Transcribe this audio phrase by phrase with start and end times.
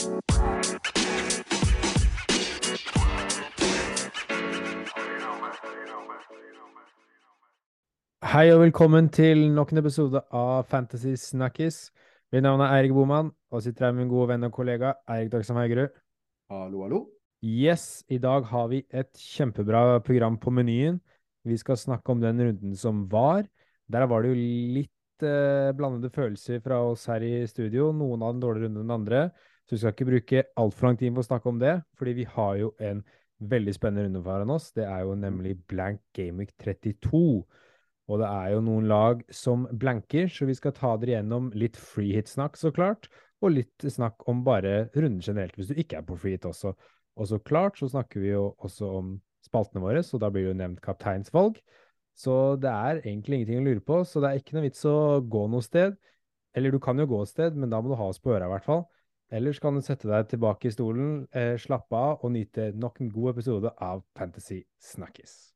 [0.00, 0.06] Hei
[8.48, 11.90] og velkommen til nok en episode av Fantasy Snakkis.
[12.32, 15.34] Mitt navn er Eirik Boman, og sitter her med min gode venn og kollega Eirik
[15.34, 15.92] Dagsam Haugerud.
[16.48, 17.02] Hallo, hallo.
[17.44, 20.96] Yes, i dag har vi et kjempebra program på menyen.
[21.44, 23.44] Vi skal snakke om den runden som var.
[23.84, 24.40] Der var det jo
[24.80, 27.92] litt eh, blandede følelser fra oss her i studio.
[27.92, 29.28] Noen av den dårligere runden enn andre.
[29.70, 32.24] Så vi skal ikke bruke altfor lang tid på å snakke om det, fordi vi
[32.26, 33.04] har jo en
[33.52, 34.72] veldig spennende runde foran oss.
[34.74, 37.20] Det er jo nemlig Blank Gameweek 32.
[38.10, 41.78] Og det er jo noen lag som blanker, så vi skal ta dere gjennom litt
[41.78, 43.06] freehit-snakk, så klart.
[43.46, 46.74] Og litt snakk om bare runden generelt, hvis du ikke er på freehit også.
[47.14, 49.16] Og så klart så snakker vi jo også om
[49.46, 51.62] spaltene våre, så da blir det jo nevnt kapteinsvalg.
[52.18, 55.20] Så det er egentlig ingenting å lure på, så det er ikke noe vits å
[55.22, 55.94] gå noe sted.
[56.58, 58.50] Eller du kan jo gå et sted, men da må du ha oss på øra
[58.50, 58.88] i hvert fall.
[59.30, 63.10] Ellers kan du sette deg tilbake i stolen, eh, slappe av og nyte nok en
[63.14, 65.52] god episode av Fantasy Snakkis.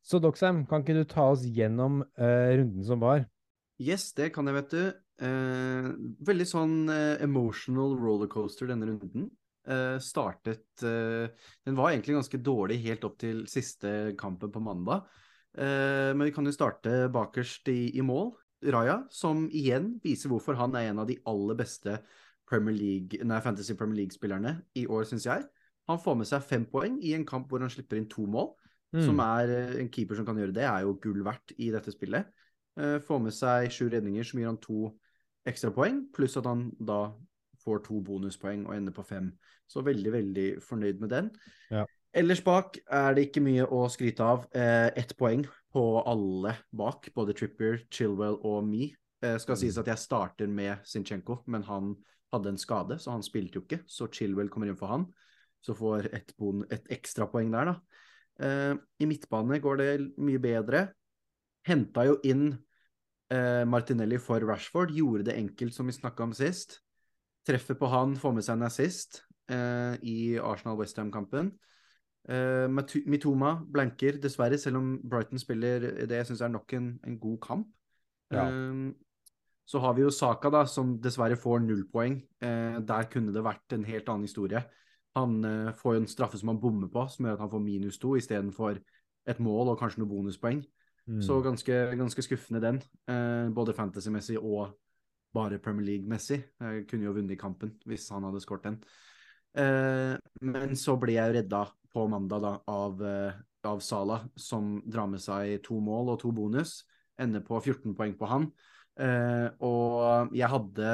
[0.00, 3.26] Så Doxham, kan ikke du ta oss gjennom eh, runden som var?
[3.76, 4.80] Yes, det kan jeg, vet du.
[5.28, 5.90] Eh,
[6.24, 9.28] veldig sånn eh, emotional rollercoaster denne runden.
[9.68, 11.28] Eh, startet eh,
[11.64, 15.04] Den var egentlig ganske dårlig helt opp til siste kampen på mandag.
[15.58, 18.32] Eh, men vi kan jo starte bakerst i, i mål.
[18.72, 21.98] Raja, som igjen viser hvorfor han er en av de aller beste
[22.48, 25.44] Premier League, nei, Fantasy Premier League-spillerne i år, syns jeg.
[25.88, 28.54] Han får med seg fem poeng i en kamp hvor han slipper inn to mål.
[28.96, 29.02] Mm.
[29.04, 29.52] Som er
[29.82, 32.32] en keeper som kan gjøre det, er jo gull verdt i dette spillet.
[33.04, 34.94] Får med seg sju redninger, som gir han to
[35.48, 37.02] ekstrapoeng, pluss at han da
[37.68, 39.30] får to bonuspoeng og ender på fem.
[39.68, 41.30] Så veldig, veldig fornøyd med den.
[41.70, 41.84] Ja.
[42.16, 44.46] Ellers bak er det ikke mye å skryte av.
[44.56, 48.88] Eh, Ett poeng på alle bak, både Trippier, Chilwell og Me.
[49.20, 51.92] Eh, skal sies at jeg starter med Sinchenko, men han
[52.32, 53.82] hadde en skade, så han spilte jo ikke.
[53.88, 55.08] Så Chilwell kommer inn for han.
[55.64, 58.02] Så får et, bon et ekstrapoeng der, da.
[58.40, 59.90] Eh, I midtbane går det
[60.22, 60.86] mye bedre.
[61.68, 62.52] Henta jo inn
[63.34, 66.78] eh, Martinelli for Rashford, gjorde det enkelt som vi snakka om sist.
[67.48, 71.50] Treffer på han, får med seg en assist eh, i Arsenal-Westham-kampen.
[72.28, 72.68] Eh,
[73.08, 77.38] Mitoma blanker, dessverre, selv om Brighton spiller det jeg syns er nok en, en, god
[77.46, 77.70] kamp.
[78.34, 78.48] Ja.
[78.50, 78.90] Eh,
[79.68, 82.22] så har vi jo Saka, da, som dessverre får null poeng.
[82.40, 84.62] Uh, der kunne det vært en helt annen historie.
[85.18, 85.42] Han
[85.76, 88.14] får jo en straffe som han bommer på, som gjør at han får minus to
[88.16, 88.78] istedenfor
[89.28, 90.62] et mål og kanskje noen bonuspoeng.
[91.04, 91.20] Mm.
[91.24, 92.80] Så ganske, ganske, skuffende den,
[93.52, 94.70] både fantasy-messig og
[95.34, 96.40] bare Premier League-messig.
[96.60, 98.80] Jeg kunne jo vunnet kampen hvis han hadde skåret den.
[100.44, 103.00] men så ble jeg redda på mandag da, av,
[103.66, 106.82] av Sala, som drar med seg to mål og to bonus.
[107.18, 108.50] Ender på 14 poeng på han.
[108.98, 110.88] Eh, og jeg hadde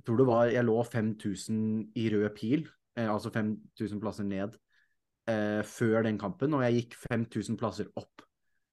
[0.00, 2.64] Jeg tror det var Jeg lå 5000 i rød pil,
[2.96, 4.56] eh, altså 5000 plasser ned,
[5.28, 6.54] eh, før den kampen.
[6.54, 8.24] Og jeg gikk 5000 plasser opp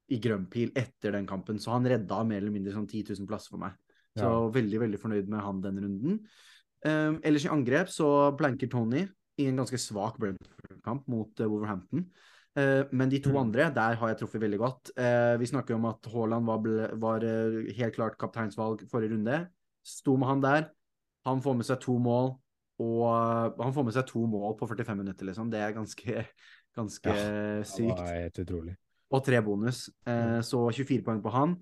[0.09, 1.59] i grønn pil etter den kampen.
[1.59, 3.75] Så han redda mer eller mindre sånn 10 000 plasser for meg.
[4.17, 4.49] Så Ja.
[4.49, 6.19] veldig, veldig fornøyd med han den runden.
[6.85, 9.07] Um, ellers i angrep så blanker Tony
[9.37, 12.05] i en ganske svak Brentford-kamp mot uh, Wolverhampton.
[12.57, 13.37] Uh, men de to Mm.
[13.37, 14.91] andre, der har jeg truffet veldig godt.
[14.97, 16.61] Uh, vi snakker om at Haaland var,
[16.97, 17.19] var
[17.75, 19.47] helt klart kapteinsvalg forrige runde.
[19.85, 20.69] Sto med han der.
[21.25, 22.37] Han får med seg to mål,
[22.79, 25.51] og han får med seg to mål på 45 minutter, liksom.
[25.51, 26.25] Det er ganske,
[26.75, 27.99] ganske Det sykt.
[29.11, 29.89] Og tre bonus.
[30.41, 31.57] så 24 poeng på han.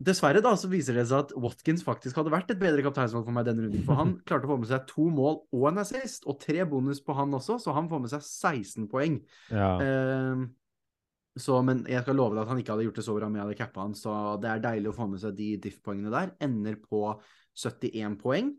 [0.00, 3.36] Dessverre da, så viser det seg at Watkins faktisk hadde vært et bedre kapteinsvalg for
[3.36, 3.82] meg denne runden.
[3.84, 7.02] For han klarte å få med seg to mål og en assist, og tre bonus
[7.04, 9.18] på han også, så han får med seg 16 poeng.
[9.52, 9.74] Ja.
[9.84, 10.46] Eh,
[11.40, 13.36] så, men jeg skal love deg at han ikke hadde gjort det så bra om
[13.36, 16.32] jeg hadde cappa han, så det er deilig å få med seg de diff-poengene der.
[16.48, 17.04] Ender på
[17.60, 18.54] 71 poeng,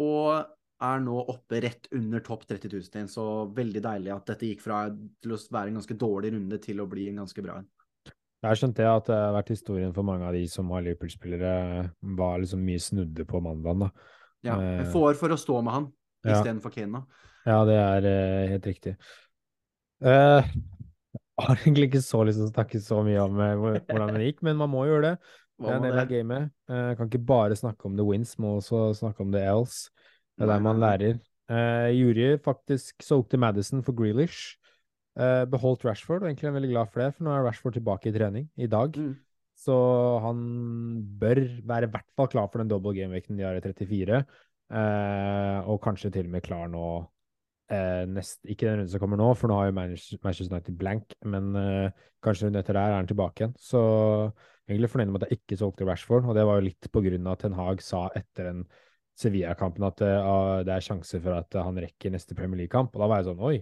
[0.00, 0.32] og
[0.88, 3.10] er nå oppe rett under topp 30 000 igjen.
[3.10, 6.80] Så veldig deilig at dette gikk fra til å være en ganske dårlig runde til
[6.80, 7.68] å bli en ganske bra en.
[8.44, 11.52] Der skjønte jeg at det har vært historien for mange av de som har Liverpool-spillere,
[12.18, 14.14] var liksom mye snudde på mandagen, da.
[14.46, 15.88] Ja, Eh, jeg får for å stå med han
[16.26, 16.36] ja.
[16.36, 17.02] istedenfor Kane.
[17.48, 18.94] Ja, det er eh, helt riktig.
[20.04, 23.54] Uh, jeg har egentlig ikke så lyst til å snakke så mye om eh,
[23.88, 25.14] hvordan det gikk, men man må gjøre det.
[25.58, 26.52] Det er en del av gamet.
[26.70, 29.90] Uh, kan ikke bare snakke om the wins, må også snakke om the else.
[30.38, 31.18] Det er der man lærer.
[31.50, 34.57] Uh, Jury faktisk solgte Madison for Grealish.
[35.18, 37.74] Eh, beholdt Rashford, og egentlig er jeg veldig glad for det, for nå er Rashford
[37.74, 38.94] tilbake i trening i dag.
[38.94, 39.16] Mm.
[39.58, 39.74] Så
[40.22, 40.42] han
[41.18, 44.20] bør være i hvert fall klar for den double game-vekten de har i 34.
[44.68, 46.84] Eh, og kanskje til og med klar nå
[47.72, 51.16] eh, nest, ikke den runden som kommer nå, for nå har jo Manchester United blank,
[51.26, 53.56] men eh, kanskje runden etter der er han tilbake igjen.
[53.58, 53.80] Så
[54.68, 57.26] egentlig fornøyd med at jeg ikke solgte Rashford, og det var jo litt på grunn
[57.26, 58.62] av at Ten Hag sa etter den
[59.18, 63.02] Sevilla-kampen at eh, ah, det er sjanse for at han rekker neste Premier League-kamp, og
[63.02, 63.56] da var jeg sånn oi,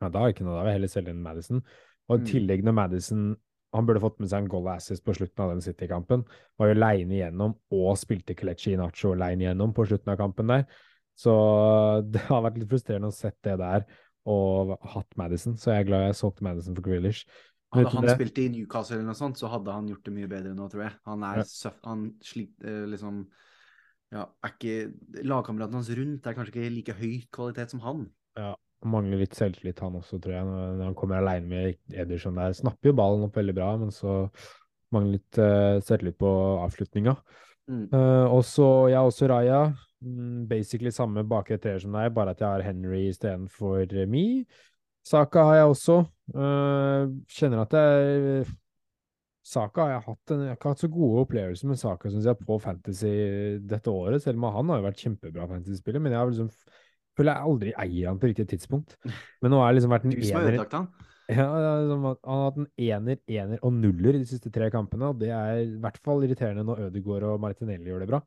[0.00, 1.62] ja, da ikke noe, da vil jeg heller selge inn Madison.
[2.10, 2.26] Og i Mm.
[2.26, 3.24] tillegg når Madison
[3.72, 6.24] han burde fått med seg en goal assist på slutten av den City-kampen.
[6.58, 10.64] Var jo leine igjennom og spilte Kelechi Inacho leine igjennom på slutten av kampen der.
[11.14, 11.30] Så
[12.10, 13.84] det har vært litt frustrerende å sett det der
[14.26, 17.22] og hatt Madison, så jeg er glad jeg solgte Madison for Grealish.
[17.72, 20.52] Hadde han spilt i Newcastle eller noe sånt, så hadde han gjort det mye bedre
[20.58, 20.92] nå, tror jeg.
[21.06, 21.44] Han er Ja.
[21.46, 21.78] søff...
[21.86, 23.28] Han sliter liksom
[24.10, 28.08] Ja, er ikke Lagkameraten hans rundt er kanskje ikke like høy kvalitet som han.
[28.36, 32.38] Ja, han mangler litt selvtillit, han også, tror jeg, når han kommer aleine med Ederson
[32.40, 32.56] der.
[32.56, 34.22] Snapper jo ballen opp veldig bra, men så
[34.94, 36.30] mangler litt uh, selvtillit på
[36.64, 37.14] avslutninga.
[37.70, 37.84] Mm.
[37.92, 39.60] Uh, og så jeg har også Raja.
[40.00, 44.24] Mm, basically samme bakre treer som deg, bare at jeg har Henry istedenfor uh, Me.
[45.06, 46.00] Saka har jeg også.
[46.32, 48.48] Uh, kjenner at jeg
[49.50, 52.28] Saka har jeg hatt en, Jeg har ikke hatt så gode opplevelser med Saka synes
[52.28, 53.12] jeg, på Fantasy
[53.66, 56.02] dette året, selv om han har jo vært kjempebra Fantasy-spiller.
[56.02, 56.50] Men jeg har liksom
[57.20, 58.96] føler jeg aldri eier han på riktig tidspunkt.
[59.44, 60.60] Men nå har jeg liksom vært en ener
[61.30, 65.20] ja, er han har hatt en ener, ener og nuller de siste tre kampene, og
[65.20, 68.20] det er i hvert fall irriterende når Ødegaard og Martinelli gjør det bra.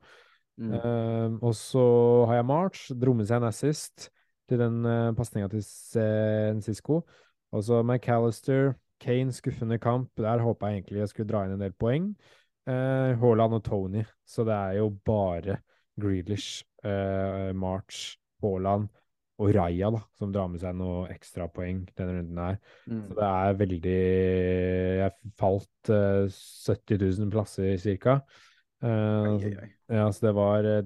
[0.61, 0.71] Mm.
[0.71, 1.83] Uh, og så
[2.29, 4.07] har jeg March, drommet seg en assist
[4.49, 7.01] til den uh, pasninga til Cisco.
[7.53, 8.73] Og så McAllister,
[9.03, 10.09] Kane, skuffende kamp.
[10.17, 12.13] Der håpa jeg egentlig jeg skulle dra inn en del poeng.
[12.63, 15.59] Uh, Haaland og Tony, så det er jo bare
[15.99, 18.91] Grealish, uh, March, Haaland
[19.41, 22.57] og Raja da, som drar med seg noe ekstrapoeng denne runden her.
[22.85, 23.03] Mm.
[23.07, 23.99] Så det er veldig
[24.99, 28.19] Jeg falt uh, 70 000 plasser cirka.
[28.83, 29.69] Uh, ai.
[29.95, 30.81] ja, så det var uh,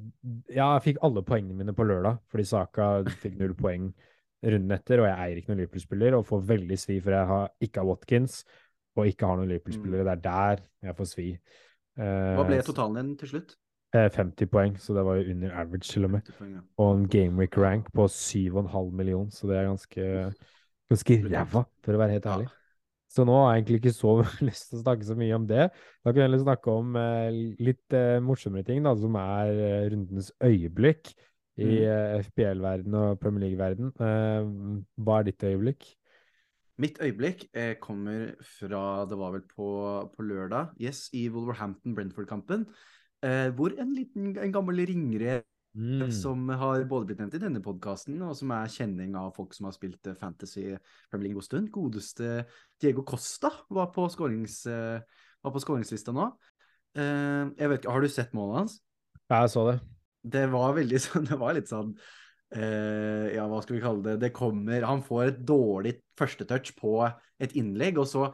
[0.53, 2.91] Ja, jeg fikk alle poengene mine på lørdag, fordi Saka
[3.23, 3.89] fikk null poeng
[4.45, 7.47] runden etter, og jeg eier ikke noen Liverpool-spiller, og får veldig svi for jeg har,
[7.63, 8.41] ikke har Watkins,
[8.97, 10.05] og ikke har noen Liverpool-spillere.
[10.05, 11.29] Det er der jeg får svi.
[11.97, 13.55] Eh, Hva ble totalen din til slutt?
[13.95, 16.21] Eh, 50 poeng, så det var jo under average, til og med.
[16.37, 16.61] poeng, ja.
[16.77, 20.33] Og en gameweek rank på 7,5 million, så det er ganske,
[20.89, 22.35] ganske ræva, for å være helt Ja.
[22.37, 22.49] ærlig.
[23.09, 24.11] Så nå har jeg egentlig ikke så
[24.49, 25.69] lyst til å snakke så mye om det.
[26.03, 27.29] Da kan vi heller snakke om eh,
[27.63, 31.13] litt eh, morsommere ting, da, som er eh, rundens øyeblikk
[31.57, 31.71] i Mm.
[31.89, 33.87] eh, FBL-verden og Premier League-verden.
[33.97, 35.87] Eh, hva er ditt øyeblikk?
[36.77, 39.69] Mitt øyeblikk eh, kommer fra Det var vel på,
[40.13, 42.67] på lørdag, yes, i Wolverhampton-Brentford-kampen.
[43.27, 45.41] Eh, hvor en liten, en gammel ringre
[45.77, 46.09] Mm.
[46.09, 49.67] som har både blitt nevnt i denne podkasten, og som er kjenning av folk som
[49.67, 50.63] har spilt eh, Fantasy
[51.11, 51.69] Premier League en god stund.
[51.75, 52.29] Godeste
[52.81, 55.03] Diego Costa var på, skårings, eh,
[55.45, 56.31] var på skåringslista nå.
[56.97, 58.79] Eh, jeg vet ikke, Har du sett målet hans?
[59.29, 59.77] Ja, jeg så det.
[60.25, 61.91] Det var veldig sånn Det var litt sånn
[62.55, 64.15] eh, Ja, hva skal vi kalle det?
[64.23, 66.95] Det kommer Han får et dårlig førstetouch på
[67.37, 68.31] et innlegg, og så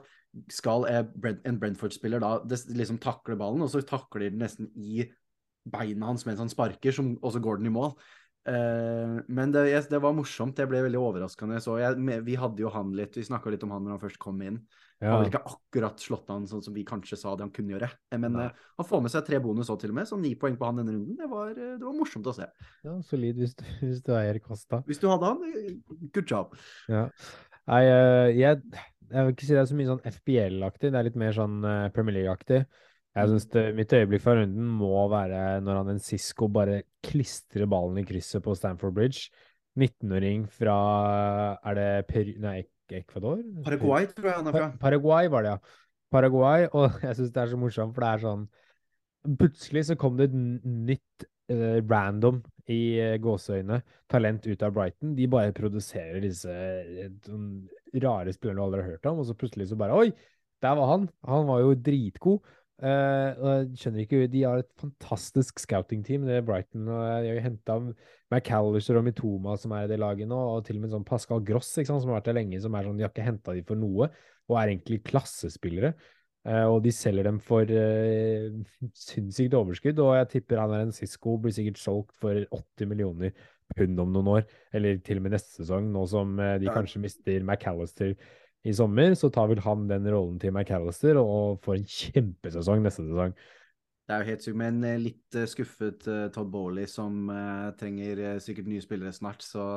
[0.52, 5.06] skal en Brentford-spiller da liksom takle ballen, og så takler den nesten i
[5.64, 7.94] beina hans mens han sparker, som, og så går den i mål.
[8.44, 10.58] Uh, men det, det var morsomt.
[10.58, 11.62] Det ble veldig overraskende.
[11.64, 11.96] Så jeg,
[12.28, 14.58] vi hadde jo han litt, vi snakka litt om han når han først kom inn.
[15.00, 15.14] Han Ja.
[15.14, 17.90] har vel ikke akkurat slått an sånn som vi kanskje sa det han kunne gjøre.
[18.12, 20.34] Eh, Men eh, han får med seg tre bonus òg, til og med, så ni
[20.40, 21.18] poeng på han denne runden.
[21.20, 22.48] Det var, det var morsomt å se.
[22.84, 24.84] ja, solid hvis du, hvis du eier Kosta.
[24.88, 25.82] Hvis du hadde han,
[26.16, 26.56] good job.
[26.92, 27.10] Ja.
[27.72, 28.60] Nei, uh, jeg,
[29.14, 31.60] jeg vil ikke si det er så mye sånn FBL-aktig, det er litt mer sånn
[31.70, 32.64] eh, Premier League-aktig.
[33.14, 33.30] Jeg Mm.
[33.30, 38.00] synes det, Mitt øyeblikk fra runden må være når han en Cisco bare klistrer ballen
[38.02, 39.30] i krysset på Stamford Bridge.
[39.78, 40.78] 19-åring fra
[41.66, 42.34] Er det Peru...
[42.42, 43.40] Nei, Ecuador?
[43.66, 44.72] Paraguay tror jeg han er fra.
[44.82, 45.58] Paraguay var det, ja.
[46.14, 48.44] Paraguay, og jeg syns det er så morsomt, for det er sånn
[49.40, 50.34] Plutselig så kom det et
[50.68, 53.78] nytt uh, random i uh, gåseøyne
[54.12, 55.14] talent ut av Brighton.
[55.16, 56.52] De bare produserer disse
[57.24, 57.46] sånn
[58.02, 60.12] rare spilleren du aldri har hørt om, og så plutselig så bare Oi,
[60.64, 61.08] der var han!
[61.28, 62.54] Han var jo dritgod.
[62.84, 66.88] Uh, skjønner ikke, De har et fantastisk scouting-team, det er Brighton.
[66.90, 67.78] og De har henta
[68.34, 71.44] McAllister og Mitoma, som er i det laget nå, og til og med sånn Pascal
[71.46, 73.68] Gross, sant, som har vært der lenge, som er sånn De har ikke henta dem
[73.68, 74.10] for noe,
[74.50, 75.94] og er egentlig klassespillere.
[76.44, 80.96] Uh, og de selger dem for uh, sinnssykt overskudd, og jeg tipper han er en
[80.96, 83.32] Cisco blir sikkert solgt for 80 millioner
[83.78, 87.02] pund om noen år, eller til og med neste sesong, nå som eh, de kanskje
[87.04, 88.14] mister McAllister
[88.64, 93.06] i sommer, så tar vel han den rollen til McAllister og får en kjempesesong neste
[93.10, 93.36] sesong.
[94.04, 97.28] Det er jo helt sykt, men eh, litt eh, skuffet Todd Bowley, som
[97.80, 99.44] trenger sikkert nye spillere snart.
[99.46, 99.68] Så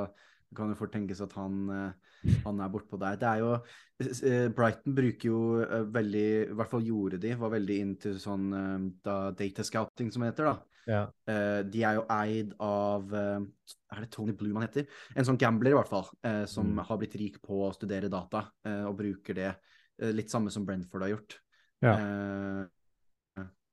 [0.47, 3.17] Det kan jo fort tenkes at han, eh, han er bortpå der.
[3.19, 7.50] Det er jo eh, Brighton bruker jo eh, veldig I hvert fall gjorde de, var
[7.57, 8.47] veldig into sånn
[9.05, 10.53] da, data scouting, som det heter.
[10.53, 10.57] da.
[10.87, 11.00] Ja.
[11.67, 14.87] De er jo eid av Er det Tony Bloom han heter?
[15.19, 16.07] En sånn gambler, i hvert fall,
[16.47, 16.85] som Mm.
[16.87, 18.45] har blitt rik på å studere data,
[18.87, 19.50] og bruker det
[20.15, 21.41] litt samme som Brentford har gjort.
[21.83, 21.97] Ja.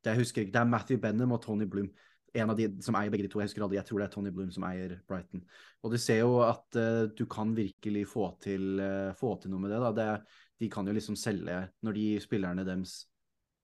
[0.03, 1.91] Det jeg husker ikke, det er Matthew Benham og Tony Bloom.
[2.33, 3.41] En av de som eier begge de to.
[3.41, 5.43] Jeg husker aldri, jeg tror det er Tony Bloom som eier Brighton.
[5.85, 9.61] Og du ser jo at uh, du kan virkelig få til, uh, få til noe
[9.61, 9.91] med det.
[9.99, 10.07] Det,
[10.63, 12.95] de kan jo liksom selge Når de spillerne deres,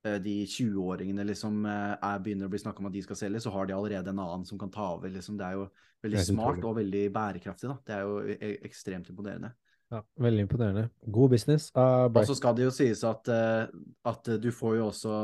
[0.05, 3.55] uh, de 20-åringene liksom er, begynner å bli snakka om at de skal selge, så
[3.55, 5.09] har de allerede en annen som kan ta over.
[5.09, 5.39] liksom.
[5.39, 5.65] Det er jo
[6.05, 7.71] veldig er smart og veldig bærekraftig.
[7.71, 7.79] da.
[7.88, 9.53] Det er jo e ekstremt imponerende.
[9.89, 10.05] ja.
[10.21, 10.89] Veldig imponerende.
[11.09, 13.33] God business Og så skal det jo sies at,
[14.05, 15.15] at du får jo også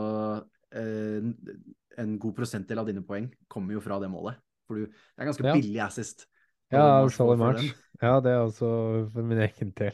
[2.02, 4.38] en god prosentdel av dine poeng kommer jo fra det målet.
[4.68, 5.54] For du, det er ganske Ja.
[5.56, 6.26] billig assist.
[6.74, 7.72] Ja, Solid den.
[8.02, 8.70] Ja, det er også
[9.14, 9.94] for min egen del.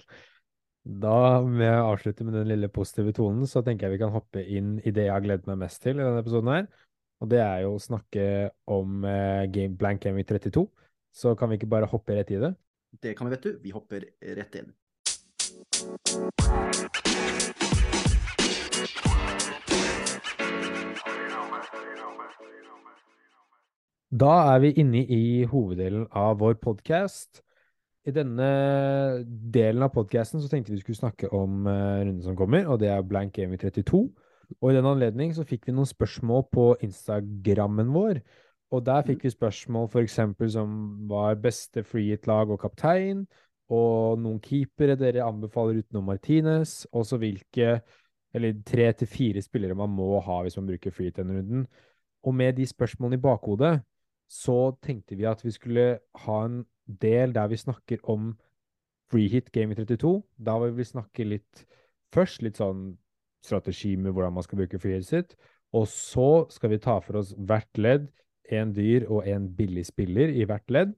[0.82, 4.42] Da, må jeg avslutte med den lille positive tonen, så tenker jeg vi kan hoppe
[4.42, 6.68] inn i det jeg har gledet meg mest til i denne episoden her.
[7.22, 8.24] Og det er jo å snakke
[8.66, 10.66] om eh, game, Blank Gaming 32.
[11.14, 12.56] Så kan vi ikke bare hoppe rett i det?
[13.04, 13.60] Det kan vi, vet du.
[13.62, 14.08] Vi hopper
[14.40, 14.74] rett inn.
[24.12, 27.40] Da er vi inne i hoveddelen av vår podkast.
[28.04, 28.48] I denne
[29.56, 33.06] delen av podkasten tenkte vi skulle snakke om uh, runden som kommer, og det er
[33.08, 34.02] Blank Gaming 32.
[34.60, 38.20] Og i den anledning så fikk vi noen spørsmål på Instagrammen vår.
[38.76, 40.20] Og der fikk vi spørsmål f.eks.
[40.58, 40.74] som
[41.08, 43.22] var beste freehit-lag og kaptein,
[43.72, 47.78] og noen keepere dere anbefaler utenom Martinez, og så hvilke
[48.36, 51.64] eller tre til fire spillere man må ha hvis man bruker freehit denne runden.
[52.28, 53.72] Og med de spørsmålene i bakhodet
[54.32, 55.86] så tenkte vi at vi skulle
[56.24, 56.64] ha en
[57.02, 58.32] del der vi snakker om
[59.12, 60.22] freehit game i 32.
[60.40, 61.66] Da vil vi snakke litt
[62.16, 62.94] først litt sånn
[63.44, 65.36] strategi med hvordan man skal bruke freehit sitt.
[65.76, 68.08] Og så skal vi ta for oss hvert ledd,
[68.52, 70.96] en dyr og en billig spiller i hvert ledd.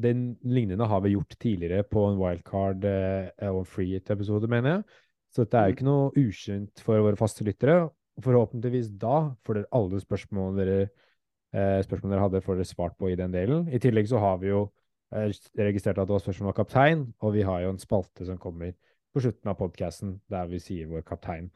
[0.00, 5.02] Den lignende har vi gjort tidligere på en wildcard eh, og freehit-episode, mener jeg.
[5.32, 7.90] Så dette er jo ikke noe ukjent for våre faste lyttere.
[8.24, 10.78] Forhåpentligvis da får dere alle spørsmål dere,
[11.54, 13.68] spørsmål dere hadde, får dere svart på i den delen.
[13.68, 14.66] I tillegg så har vi jo
[15.14, 18.38] eh, registrert at det var spørsmål om kaptein, og vi har jo en spalte som
[18.38, 18.74] kommer
[19.14, 21.50] på slutten av podkasten der vi sier vår kaptein.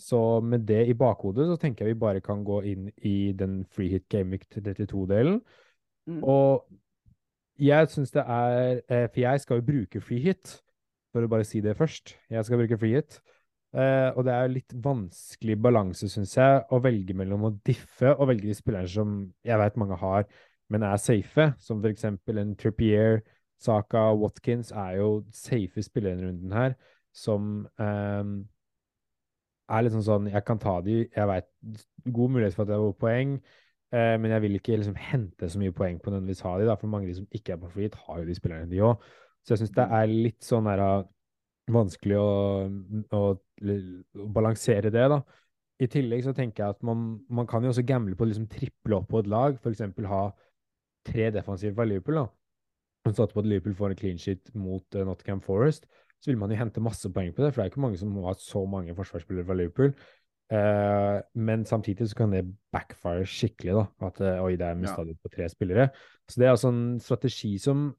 [0.00, 3.60] Så med det i bakhodet så tenker jeg vi bare kan gå inn i den
[3.70, 5.38] freehit gameweek 32-delen.
[6.10, 6.24] Mm.
[6.26, 6.64] Og
[7.62, 10.58] jeg syns det er eh, For jeg skal jo bruke freehit,
[11.14, 12.16] for å bare si det først.
[12.30, 13.20] Jeg skal bruke freehit.
[13.74, 18.12] Eh, og det er jo litt vanskelig balanse, syns jeg, å velge mellom å diffe
[18.14, 20.28] og velge de spillerne som jeg vet mange har,
[20.70, 23.24] men er safe, som eksempel en Trippier,
[23.64, 26.76] Saka, Watkins er jo safe spillere i denne runden her,
[27.14, 28.32] som um,
[29.70, 31.46] er litt sånn sånn Jeg kan ta de, jeg vet
[32.04, 33.36] god mulighet for at det er poeng,
[33.94, 36.78] uh, men jeg vil ikke liksom hente så mye poeng på nødvendigvis ha de, da,
[36.78, 39.10] for mange av de som ikke er på flyt, har jo de spillerne, de òg.
[39.44, 40.84] Så jeg syns det er litt sånn der,
[41.72, 42.28] vanskelig å,
[43.16, 45.20] å, å balansere det, da.
[45.82, 48.46] I tillegg så tenker jeg at man, man kan jo også gamble på å liksom
[48.52, 49.82] triple opp på et lag, f.eks.
[50.10, 50.24] ha
[51.04, 52.20] tre defensive fra Liverpool.
[52.22, 52.26] da.
[53.04, 55.88] Man satte på at Liverpool får en clean sheet mot uh, Nottingham Forest,
[56.22, 58.14] så vil man jo hente masse poeng på det, for det er ikke mange som
[58.24, 59.92] har så mange forsvarsspillere fra Liverpool.
[60.52, 63.84] Uh, men samtidig så kan det backfire skikkelig, da.
[64.08, 65.16] At uh, oi, det er mista Ja.
[65.20, 65.88] på tre spillere.
[66.30, 67.90] Så det er altså en strategi som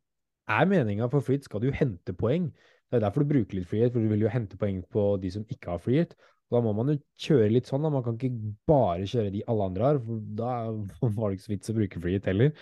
[0.48, 2.52] er meninga for Fritz skal du hente poeng.
[2.96, 5.32] Det er derfor du bruker litt frihet, for du vil jo hente poeng på de
[5.34, 6.16] som ikke har frihet.
[6.48, 7.92] Og da må man jo kjøre litt sånn, da.
[7.92, 10.54] Man kan ikke bare kjøre de alle andre har, for da
[11.18, 12.54] var det ikke så vits å bruke frihet heller.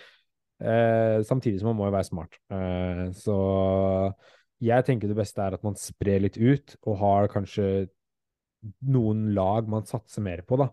[0.64, 2.38] Eh, samtidig som man må jo være smart.
[2.50, 3.36] Eh, så
[4.64, 7.68] jeg tenker det beste er at man sprer litt ut, og har kanskje
[8.88, 10.72] noen lag man satser mer på, da.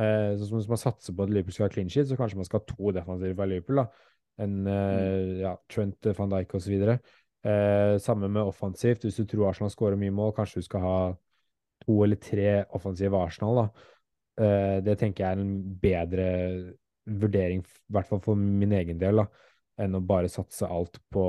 [0.00, 2.40] Eh, sånn som hvis man satser på at Liverpool skal ha clean sheet, så kanskje
[2.40, 4.12] man skal ha to defensive fra Liverpool, da.
[4.44, 6.78] En eh, ja, Trent, van Dijk osv.
[7.44, 9.04] Eh, samme med offensivt.
[9.04, 10.98] Hvis du tror Arsenal skårer mye mål, kanskje du skal ha
[11.84, 13.88] to eller tre offensive Arsenal, da.
[14.44, 16.28] Eh, det tenker jeg er en bedre
[17.04, 19.26] vurdering, i hvert fall for min egen del, da,
[19.84, 21.26] enn å bare satse alt på,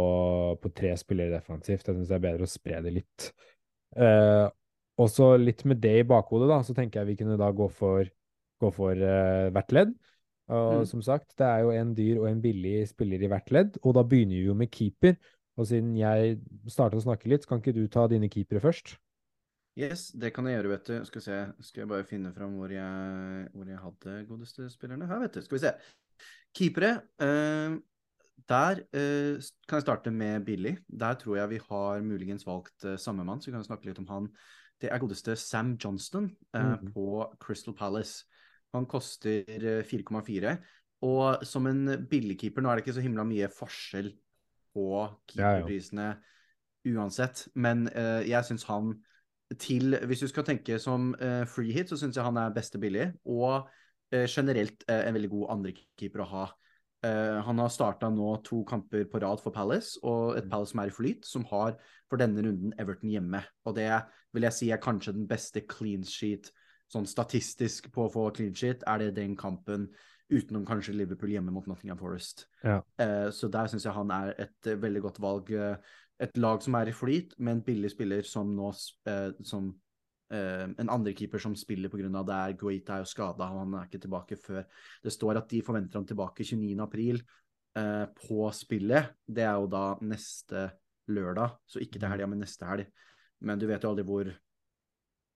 [0.62, 1.84] på tre spillere defensivt.
[1.84, 3.30] Jeg syns det er bedre å spre det litt.
[4.00, 4.48] Eh,
[5.04, 8.08] også litt med det i bakhodet, da, så tenker jeg vi kunne da gå for,
[8.64, 9.96] gå for eh, hvert ledd.
[10.46, 10.86] Og Mm.
[10.86, 13.96] som sagt, det er jo en dyr og en billig spiller i hvert ledd, og
[13.98, 15.16] da begynner vi jo med keeper.
[15.56, 18.98] Og siden jeg startet å snakke litt, kan ikke du ta dine keepere først?
[19.76, 20.96] Yes, det kan jeg gjøre, vet du.
[21.08, 25.08] Skal vi se, skal jeg bare finne fram hvor jeg, hvor jeg hadde godeste spillerne.
[25.10, 25.44] Her, vet du.
[25.44, 25.74] Skal vi se.
[26.56, 26.94] Keepere.
[27.20, 27.80] Uh,
[28.50, 30.76] Der uh, kan jeg starte med Billy.
[31.00, 34.00] Der tror jeg vi har muligens valgt uh, samme mann, så vi kan snakke litt
[34.00, 34.30] om han.
[34.82, 36.94] Det er godeste Sam Johnston mm -hmm.
[36.94, 38.26] på Crystal Palace.
[38.74, 40.58] Han koster eh, 4,4.
[41.02, 44.14] Og som en billigkeeper, nå er det ikke så himla mye forskjell
[44.76, 45.64] på Ja, ja.
[45.64, 46.10] keeperprisene
[46.94, 48.96] uansett, men uh, jeg syns han
[49.62, 52.80] til Hvis du skal tenke som uh, free hit, så syns jeg han er beste
[52.82, 56.46] billig, og uh, generelt en veldig god andrekeeper å ha.
[57.06, 60.90] Han har starta nå to kamper på rad for Palace, og et Palace som er
[60.90, 61.76] i flyt, som har
[62.10, 63.44] for denne runden Everton hjemme.
[63.70, 63.92] Og det
[64.34, 66.50] vil jeg si er kanskje den beste clean sheet,
[66.90, 69.86] sånn statistisk på å få clean sheet, er det den kampen
[70.34, 72.48] utenom kanskje Liverpool hjemme mot Nottingham Forest.
[72.64, 72.80] Ja.
[73.02, 75.52] Eh, så der syns jeg han er et eh, veldig godt valg.
[75.54, 78.70] eh, et lag som er i flyt, med en billig spiller som nå
[79.10, 79.68] eh, som
[80.32, 82.08] eh, en andre keeper som spiller pga.
[82.08, 84.64] det er Guaita er jo skada, han er ikke tilbake før
[85.04, 86.80] Det står at de forventer ham tilbake 29.
[86.82, 87.22] april
[87.78, 89.12] eh, på spillet.
[89.28, 90.70] Det er jo da neste
[91.08, 92.88] lørdag, så ikke til helga, men neste helg.
[93.46, 94.32] Men du vet jo aldri hvor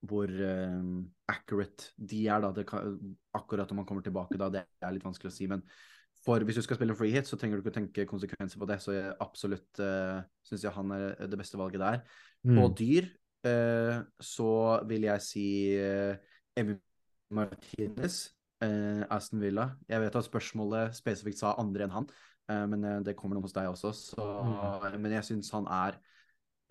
[0.08, 2.52] hvor uh, accurate de er, da.
[2.56, 2.98] Det kan,
[3.36, 5.48] akkurat om man kommer tilbake da, det er litt vanskelig å si.
[5.52, 5.64] Men
[6.24, 8.60] for hvis du skal spille en free hit, så trenger du ikke å tenke konsekvenser
[8.60, 8.80] på det.
[8.84, 12.04] Så jeg absolutt uh, syns jeg han er det beste valget der.
[12.48, 12.76] På Mm.
[12.80, 13.08] dyr
[13.48, 14.52] uh, så
[14.88, 16.16] vil jeg si uh,
[16.56, 16.78] Emi
[17.36, 18.30] Martinez,
[18.64, 19.70] uh, Aston Villa.
[19.88, 22.08] Jeg vet at spørsmålet spesifikt sa andre enn han,
[22.50, 23.92] eh, men eh, det kommer noe hos deg også.
[23.94, 24.26] Så,
[24.98, 26.00] Men jeg syns han er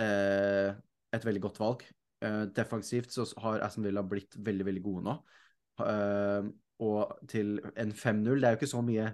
[0.02, 0.74] eh,
[1.14, 1.84] et veldig godt valg.
[2.18, 5.14] Eh, defensivt så har Aston Villa blitt veldig, veldig gode nå.
[5.86, 6.48] Eh,
[6.82, 9.06] og til en 5-0 Det er jo ikke så mye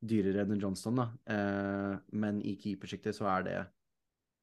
[0.00, 1.06] dyrere enn en Johnston, da.
[1.32, 3.58] Eh, men i keepersjiktet så er det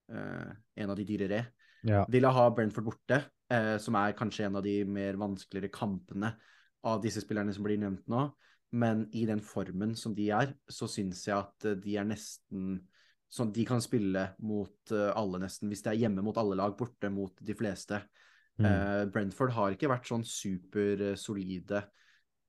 [0.08, 1.42] en av de dyrere.
[1.84, 2.06] Ja.
[2.08, 3.18] Villa har Brentford borte,
[3.84, 6.30] som er kanskje en av de mer vanskeligere kampene
[6.88, 8.22] av disse spillerne som blir nevnt nå.
[8.72, 12.78] Men i den formen som de er, så syns jeg at de er nesten
[13.30, 15.72] Sånn de kan spille mot eh, alle, nesten.
[15.72, 18.02] Hvis det er hjemme mot alle lag, borte mot de fleste.
[18.58, 18.66] Mm.
[18.66, 21.84] Uh, Brentford har ikke vært sånn supersolide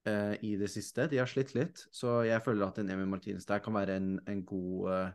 [0.08, 1.04] uh, i det siste.
[1.10, 1.82] De har slitt litt.
[1.92, 5.10] Så jeg føler at en Emil Martinez der kan være en, en god uh,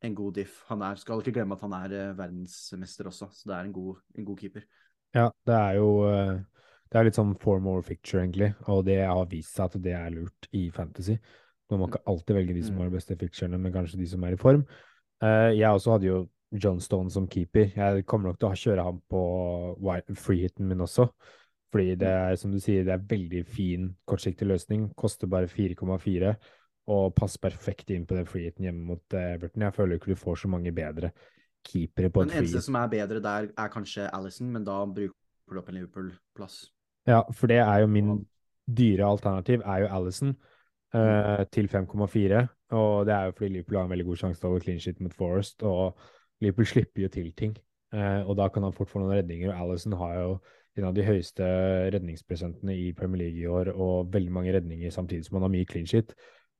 [0.00, 0.62] en god diff.
[0.68, 3.74] Han er, skal ikke glemme at han er eh, verdensmester også, så det er en
[3.74, 4.66] god, en god keeper.
[5.16, 6.38] Ja, det er jo eh,
[6.88, 9.92] Det er litt sånn form over picture, egentlig, og det har vist seg at det
[9.92, 11.18] er lurt i fantasy.
[11.68, 12.78] Man må ikke alltid velge de som Mm.
[12.80, 14.62] har de beste picturene, men kanskje de som er i form.
[15.24, 16.18] Eh, jeg også hadde jo
[16.52, 17.72] John Stone som keeper.
[17.76, 19.22] Jeg kommer nok til å kjøre ham på
[20.16, 21.08] freehiten min også.
[21.72, 24.88] Fordi det er, som du sier, det er veldig fin kortsiktig løsning.
[24.96, 26.32] Koster bare 4,4
[26.88, 29.66] og passer perfekt inn på den freehiten hjemme mot eh, Everton.
[29.66, 31.12] Jeg føler ikke du får så mange bedre
[31.68, 35.52] keepere på Den et eneste som er bedre der, er kanskje Alison, men da bruker
[35.52, 36.62] du opp en Liverpool-plass.
[37.08, 38.14] Ja, for det er jo min
[38.64, 40.32] dyre alternativ, er jo Allison
[40.94, 42.44] eh, til 5,4.
[42.78, 44.80] Og det er jo fordi Liverpool har en veldig god sjanse til å holde clean
[44.80, 45.98] shit mot Forest, og
[46.40, 47.56] Liverpool slipper jo til ting.
[47.88, 50.32] Uh, og da kan han fort få noen redninger, og Alison har jo
[50.76, 51.46] en av de høyeste
[51.94, 55.68] redningsprosentene i Premier League i år, og veldig mange redninger samtidig som han har mye
[55.70, 56.12] clean shit.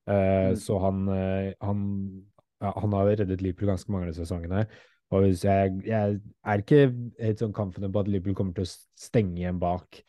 [0.09, 0.57] Uh, Mm.
[0.57, 1.81] Så han, eh, han,
[2.61, 4.67] ja, han har reddet Liverpool ganske mange av disse sesongene.
[5.11, 6.81] Og jeg, jeg er ikke
[7.21, 10.05] helt sånn confident på at Liverpool kommer til å stenge igjen bak eh,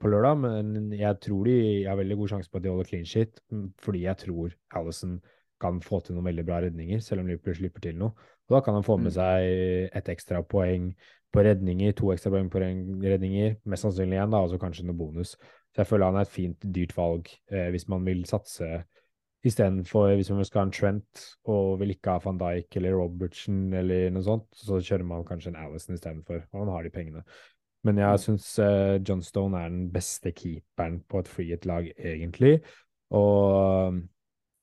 [0.00, 3.06] på lørdag, men jeg tror de har veldig god sjanse på at de holder clean
[3.06, 5.18] shit, mm, fordi jeg tror Allison
[5.60, 8.16] kan få til noen veldig bra redninger, selv om Liverpool slipper til noe.
[8.48, 9.16] Og da kan han få med Mm.
[9.16, 10.94] seg et ekstra poeng
[11.32, 14.98] på redninger, to ekstra poeng på redninger, mest sannsynlig igjen, da, og så kanskje noe
[14.98, 15.36] bonus.
[15.74, 18.84] Så jeg føler han er et fint, dyrt valg eh, hvis man vil satse
[19.44, 23.74] istedenfor hvis man skal ha en Trent og vil ikke ha van Dijk eller Robertson
[23.76, 27.24] eller noe sånt, så kjører man kanskje en Allison istedenfor, og man har de pengene.
[27.84, 28.18] Men jeg Mm.
[28.18, 32.60] syns uh, Johnstone er den beste keeperen på et freehit-lag, egentlig.
[33.10, 33.98] Og um,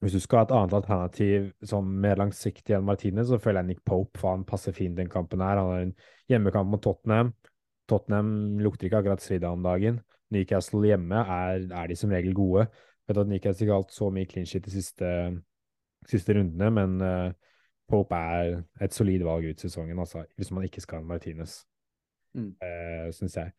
[0.01, 3.67] hvis du skal ha et annet alternativ sånn mer langsiktig enn Martinez, så føler jeg
[3.67, 5.61] Nick Pope, for han passer fint den kampen her.
[5.61, 5.93] Han har en
[6.31, 7.33] hjemmekamp mot Tottenham.
[7.87, 10.01] Tottenham lukter ikke akkurat svidd om dagen.
[10.31, 12.65] Newcastle hjemme er, er de som regel gode.
[12.65, 15.07] Jeg Vet at Newcastle ikke har hatt så mye clean shit de siste,
[16.09, 17.31] siste rundene, men uh,
[17.91, 21.59] Pope er et solid valg ut sesongen, altså, hvis man ikke skal ha Martinez,
[22.37, 22.53] Mm.
[22.63, 23.51] uh, syns jeg.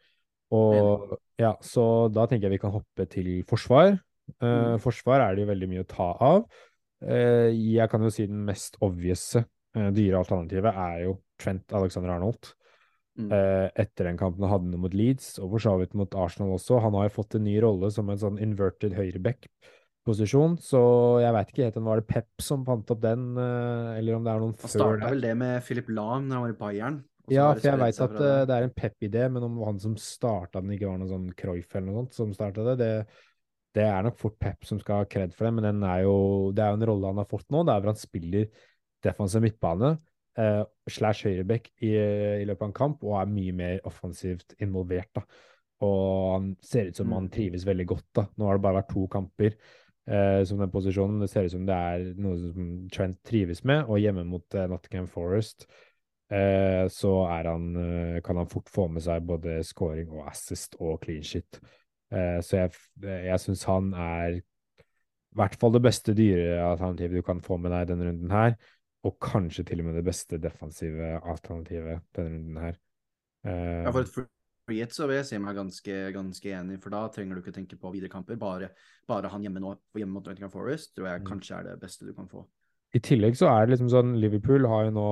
[0.53, 3.95] Og ja, så da tenker jeg vi kan hoppe til forsvar.
[3.97, 3.99] Eh,
[4.43, 4.79] Mm.
[4.81, 6.45] Forsvar er det jo veldig mye å ta av.
[7.03, 9.33] Eh, jeg kan jo si den mest obvious
[9.73, 12.53] dyre alternativet er jo Trent Alexander Arnold.
[13.19, 13.31] Mm.
[13.33, 16.81] Eh, etter den kampen han hadde mot Leeds, og for så vidt mot Arsenal også.
[16.81, 20.83] Han har jo fått en ny rolle som en sånn inverted høyreback-posisjon, så
[21.21, 24.17] jeg veit ikke helt om det var det Pep som fant opp den, eh, eller
[24.17, 26.55] om det er noen Han før starta vel det med Philip Lahm da han var
[26.55, 27.03] i Bayern.
[27.31, 28.47] Ja, for jeg veit at fra eh, det.
[28.49, 31.77] det er en Pep-idé, men om han som starta den, ikke var noe sånn Cruyff
[31.77, 32.95] eller noe sånt som starta det, det
[33.73, 36.51] Det er nok fort Pep som skal ha kred for det, men den er jo,
[36.53, 38.65] det er jo en rolle han har fått nå, Det er hvor han spiller
[39.03, 39.95] defensiv midtbane
[40.39, 45.11] eh, slash høyreback i, i, løpet av en kamp, og er mye mer offensivt involvert.
[45.15, 45.25] da.
[45.83, 46.03] Og
[46.35, 47.15] han ser ut som mm.
[47.17, 48.09] han trives veldig godt.
[48.19, 48.27] da.
[48.37, 51.23] Nå har det bare vært to kamper eh, som den posisjonen.
[51.23, 54.69] Det ser ut som det er noe som Trent trives med, og hjemme mot eh,
[54.71, 55.67] Nottingham Forest
[56.93, 61.25] så han, eh, kan han fort få med seg både scoring og assist og clean
[61.27, 61.61] shit.
[62.13, 64.45] Eh, så jeg, jeg syns han er i
[65.37, 68.57] hvert fall det beste dyrealternativet du kan få med deg denne runden her
[69.03, 72.79] og kanskje til og med det beste defensive alternativet denne runden her.
[73.43, 74.13] Ja, for et
[74.69, 77.79] freehit så vil jeg si meg ganske, ganske enig, for da trenger du ikke tenke
[77.81, 78.39] på videre kamper.
[78.39, 78.71] Bare,
[79.11, 81.29] bare han hjemme, nå, hjemme mot Nottingham Forest tror jeg mm.
[81.33, 82.45] kanskje er det beste du kan få.
[82.95, 85.09] I tillegg så er det liksom sånn Liverpool har jo nå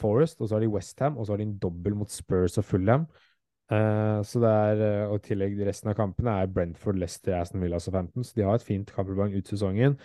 [0.00, 2.64] Forest, og så har de Westham, og så har de en dobbel mot Spurs og
[2.64, 3.06] Fulham.
[3.66, 7.64] Uh, så det er, uh, og i tillegg resten av kampene er Brentford, Leicester, Aston
[7.64, 9.96] Villa og 15, så de har et fint kampprogram ut sesongen.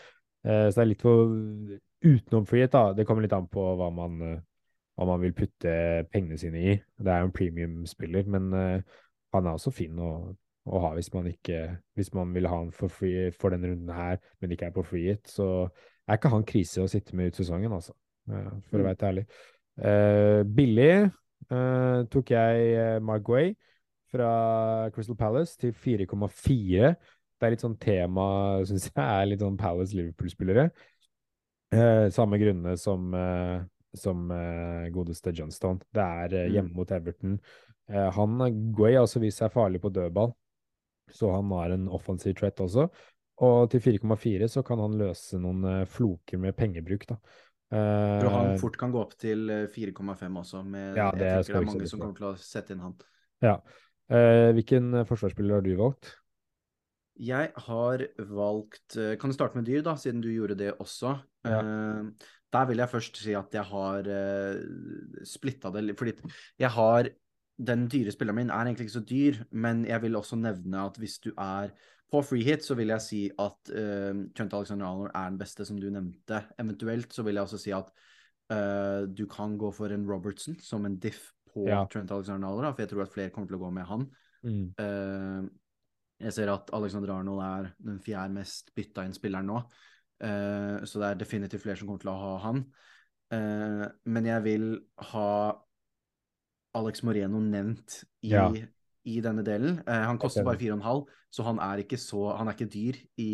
[0.42, 1.36] Uh, så det er litt for
[2.02, 2.96] utenom frihet, da.
[2.98, 4.18] Det kommer litt an på hva man,
[4.98, 5.74] hva man vil putte
[6.10, 6.74] pengene sine i.
[6.98, 10.10] Det er jo en premium-spiller, men han er også fin å,
[10.66, 11.60] å, ha hvis man ikke
[12.00, 14.88] Hvis man vil ha han for free for denne runden her, men ikke er på
[14.90, 15.70] free hit, så
[16.10, 17.94] er ikke han krise å sitte med ut sesongen, altså.
[18.26, 18.82] For mm.
[18.82, 19.28] å være ærlig.
[19.80, 20.94] Uh, billig
[22.12, 23.50] tok jeg Mark Way
[24.12, 24.28] fra
[24.96, 26.94] Crystal Palace til 4,4.
[27.42, 28.26] Det er litt sånn tema,
[28.70, 30.70] syns jeg, er litt sånn Palace-Liverpool-spillere.
[31.72, 33.62] Eh, samme grunnene som, eh,
[33.98, 35.82] som eh, godeste Johnstone.
[35.96, 36.78] Det er eh, hjemme mm.
[36.78, 37.38] mot Everton.
[37.90, 38.38] Eh, han
[38.76, 40.34] Guay har også vist seg farlig på dødball,
[41.12, 42.90] så han har en offensiv threat også.
[43.42, 47.18] Og til 4,4 så kan han løse noen eh, floker med pengebruk, da.
[47.72, 50.64] Tror han fort kan gå opp til 4,5 også.
[50.68, 52.98] Med, ja, det jeg tenker det er mange som kommer til å sette inn han.
[53.42, 53.56] Ja.
[54.54, 56.12] hvilken forsvarsspiller har du valgt?
[57.22, 61.16] Jeg har valgt eh, Kan du starte med dyr, da, siden du gjorde det også?
[61.46, 61.62] Ja.
[62.52, 66.00] Der vil jeg først si at jeg har uh, eh, splitta det litt.
[66.00, 66.16] Fordi
[66.60, 67.10] jeg har
[67.62, 70.96] Den dyre spilleren min er egentlig ikke så dyr, men jeg vil også nevne at
[70.98, 71.70] hvis du er
[72.12, 75.66] på free hit, så vil jeg si at uh, Trent Alexander Arnold er den beste,
[75.68, 76.42] som du nevnte.
[76.60, 77.92] Eventuelt så vil jeg også si at
[78.52, 81.86] uh, du kan gå for en Robertson som en diff på ja.
[81.92, 84.06] Trent Alexander Arnold, for jeg tror at flere kommer til å gå med han.
[84.44, 84.66] Mm.
[84.76, 85.48] Uh,
[86.22, 89.64] jeg ser at Alexander Arnold er den fjerde mest bytta inn spilleren nå.
[90.22, 92.60] Så det er definitivt flere som kommer til å ha han.
[93.34, 94.68] Men jeg vil
[95.10, 95.32] ha
[96.78, 98.46] Alex Moreno nevnt i, ja.
[99.10, 99.80] I denne delen.
[99.86, 103.32] Eh, han koster bare 4,5, så han er ikke så Han er ikke dyr i,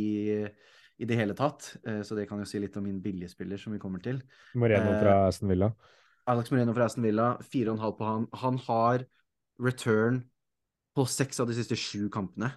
[0.97, 1.75] i det hele tatt.
[2.03, 4.21] så det kan jo si litt om min billigspiller, som vi kommer til.
[4.55, 5.71] Moreno fra Aston Villa.
[6.27, 8.27] Alex Moreno fra Aston Villa, 4,5 på han.
[8.43, 9.05] Han har
[9.63, 10.23] return
[10.95, 12.51] på seks av de siste sju kampene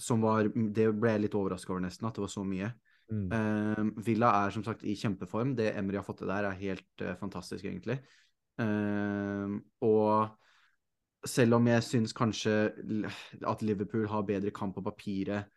[0.00, 2.70] som var Det ble jeg litt overraska over, nesten, at det var så mye.
[3.10, 3.26] Mm.
[3.28, 5.54] Uh, Villa er som sagt i kjempeform.
[5.58, 7.98] Det Emry har fått til der, er helt uh, fantastisk, egentlig.
[8.60, 10.30] Uh, og
[11.26, 12.52] selv om jeg syns kanskje
[13.46, 15.50] at Liverpool har bedre kamp på papiret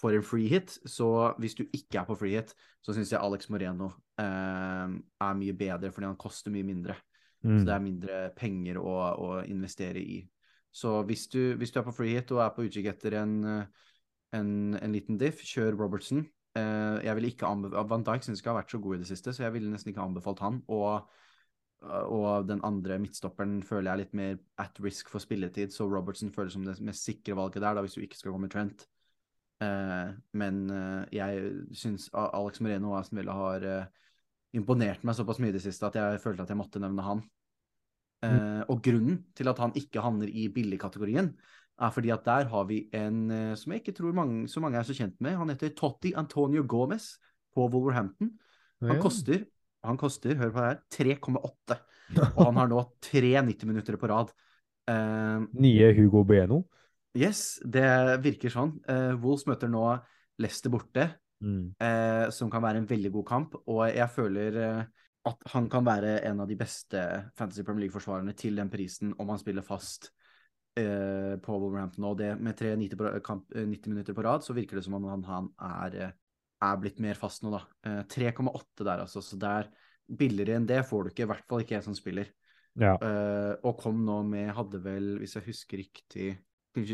[0.00, 3.20] for en free hit, så hvis du ikke er på free hit, så syns jeg
[3.20, 6.96] Alex Moreno er mye bedre fordi han koster mye mindre.
[7.42, 7.58] Mm.
[7.58, 10.20] Så det er mindre penger å, å investere i.
[10.72, 13.38] Så hvis du, hvis du er på free hit og er på utkikk etter en,
[14.36, 16.22] en, en, liten diff, kjør Robertson.
[16.58, 17.50] Eh, jeg vil ikke
[17.90, 19.92] Van Dijk syns ikke har vært så god i det siste, så jeg ville nesten
[19.92, 20.60] ikke anbefalt han.
[20.68, 21.08] Og,
[21.80, 26.32] og den andre midtstopperen føler jeg er litt mer at risk for spilletid, så Robertson
[26.34, 28.84] føles som det mest sikre valget der, da, hvis du ikke skal gå med Trent.
[29.64, 33.66] Eh, men eh, jeg syns Alex Moreno og Aston Villa har
[34.56, 37.26] imponert meg såpass mye i det siste at jeg følte at jeg måtte nevne han.
[38.20, 38.66] Mm.
[38.68, 41.30] og grunnen til at han ikke havner i billigkategorien,
[41.80, 44.78] er fordi at der har vi en uh, som jeg ikke tror mange, så mange
[44.78, 45.38] er så kjent med.
[45.40, 47.14] Han heter Totti Antonio Gomez
[47.54, 48.34] på Wolverhampton.
[48.80, 49.44] Han koster,
[49.86, 51.78] han koster, hør på det her, 3,8.
[52.36, 54.32] Og han har nå tre 90 minutter på rad.
[54.90, 56.64] Uh, Nye Hugo Bueno?
[57.18, 57.86] Yes, det
[58.22, 58.76] virker sånn.
[59.18, 59.82] Wolves møter nå
[60.40, 61.08] Leicester borte,
[61.42, 61.74] mm.
[62.30, 63.56] som kan være en veldig god kamp.
[63.66, 64.60] Og jeg føler
[65.28, 67.00] at han kan være en av de beste
[67.36, 70.08] Fantasy Premier League-forsvarerne til den prisen om han spiller fast
[70.80, 72.06] eh, på Wolverhampton.
[72.08, 74.86] Og det med tre 90, på, kamp, 90, eh, minutter på rad, så virker det
[74.86, 76.16] som om han, han er, eh,
[76.60, 77.62] er, blitt mer fast nå, da.
[77.86, 79.22] Eh, 3,8 der, altså.
[79.24, 79.70] Så der
[80.10, 82.30] billigere enn det får du ikke, i hvert fall ikke jeg som spiller.
[82.78, 82.94] Ja.
[83.02, 86.28] Uh, og kom nå med, hadde vel, hvis jeg husker riktig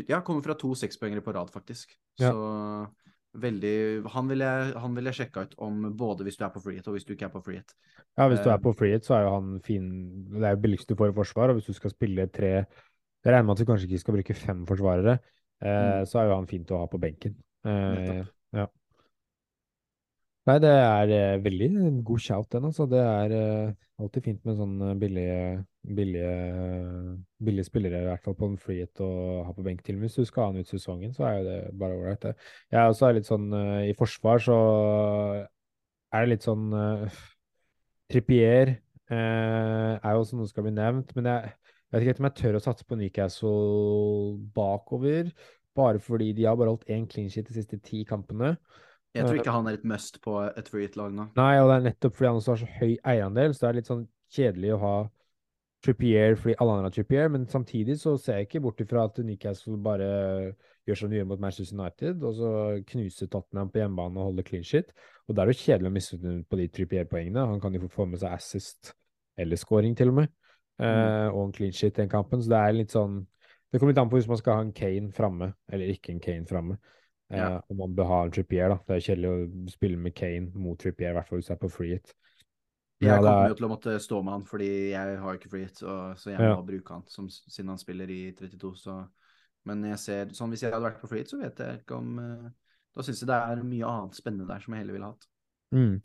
[0.09, 1.93] Ja, kommer fra to sekspoengere på rad, faktisk.
[2.17, 2.31] Ja.
[2.33, 2.87] Så
[3.37, 7.05] veldig Han vil jeg sjekka ut om både hvis du er på freehit og hvis
[7.05, 7.75] du ikke er på freehit.
[8.17, 9.87] Ja, hvis du er på eh, freehit, så er jo han fin
[10.31, 12.65] Det er jo billigst du får i forsvar, og hvis du skal spille tre Jeg
[13.27, 15.17] regner med at du kanskje ikke skal bruke fem forsvarere,
[15.61, 16.09] uh, mm.
[16.09, 17.37] så er jo han fint å ha på benken.
[17.67, 18.23] Uh,
[18.55, 18.65] ja.
[20.47, 21.67] Nei, det er eh, veldig
[22.07, 22.65] god shout, den.
[22.69, 22.85] altså.
[22.87, 25.41] Det er eh, alltid fint med sånne billige,
[25.97, 26.35] billige,
[27.43, 29.09] billige spillere, i hvert fall på en freehit å
[29.43, 29.99] ha på benk til.
[29.99, 32.33] Hvis du skal ha han ut sesongen, så er jo det bare ålreit, det.
[32.71, 32.79] Jeg
[33.09, 34.57] er litt sånn eh, I forsvar så
[36.15, 37.19] er det litt sånn uh,
[38.07, 41.53] Trippier eh, er jo også noe som skal bli nevnt, men jeg,
[41.91, 45.33] jeg vet ikke om jeg tør å satse på Newcastle bakover,
[45.75, 48.55] bare fordi de har bare holdt én clean sheet de siste ti kampene.
[49.17, 51.29] Jeg tror ikke han er et must på et free hit-lag nå.
[51.37, 53.79] Nei, og det er nettopp fordi han også har så høy eierandel, så det er
[53.81, 54.95] litt sånn kjedelig å ha
[55.85, 59.19] Trippier fordi alle andre har Trippier, men samtidig så ser jeg ikke bort ifra at
[59.23, 60.07] Newcastle bare
[60.87, 62.51] gjør som de gjør mot Manchester United, og så
[62.91, 64.93] knuser Tottenham på hjemmebane og holder clean shit.
[65.27, 67.45] Og da er det jo kjedelig å miste på de Trippier-poengene.
[67.51, 68.93] Han kan jo få med seg assist
[69.37, 70.31] eller scoring, til og med,
[70.81, 73.25] eh, og en clean shit i den kampen, så det er litt sånn
[73.67, 76.21] Det kommer litt an på hvis man skal ha en Kane framme, eller ikke en
[76.23, 76.77] Kane framme.
[77.29, 77.61] Eh, Ja.
[77.69, 78.77] Om man bør ha en Trippier, da.
[78.87, 81.67] Det er kjedelig å spille med Kane mot Trippier, i hvert fall hvis det er
[81.67, 82.13] på free hit.
[83.01, 85.49] Jeg Ja, kommer er- jo til å måtte stå med han, fordi jeg har ikke
[85.49, 86.55] free hit, så, så jeg Ja.
[86.55, 88.75] må bruke han som, siden han spiller i 32.
[88.75, 89.09] Så.
[89.65, 91.95] Men jeg ser, sånn hvis jeg hadde vært på free hit, så vet jeg ikke
[91.97, 92.49] om eh,
[92.95, 95.27] Da syns jeg det er mye annet spennende der som jeg heller ville hatt.
[95.71, 96.01] Mm.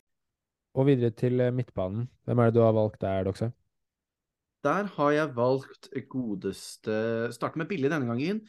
[0.75, 2.07] Og videre til eh, midtbanen.
[2.27, 3.51] Hvem er det du har valgt der, Doxe?
[4.63, 8.43] Der har jeg valgt godeste Starte med billig denne gangen.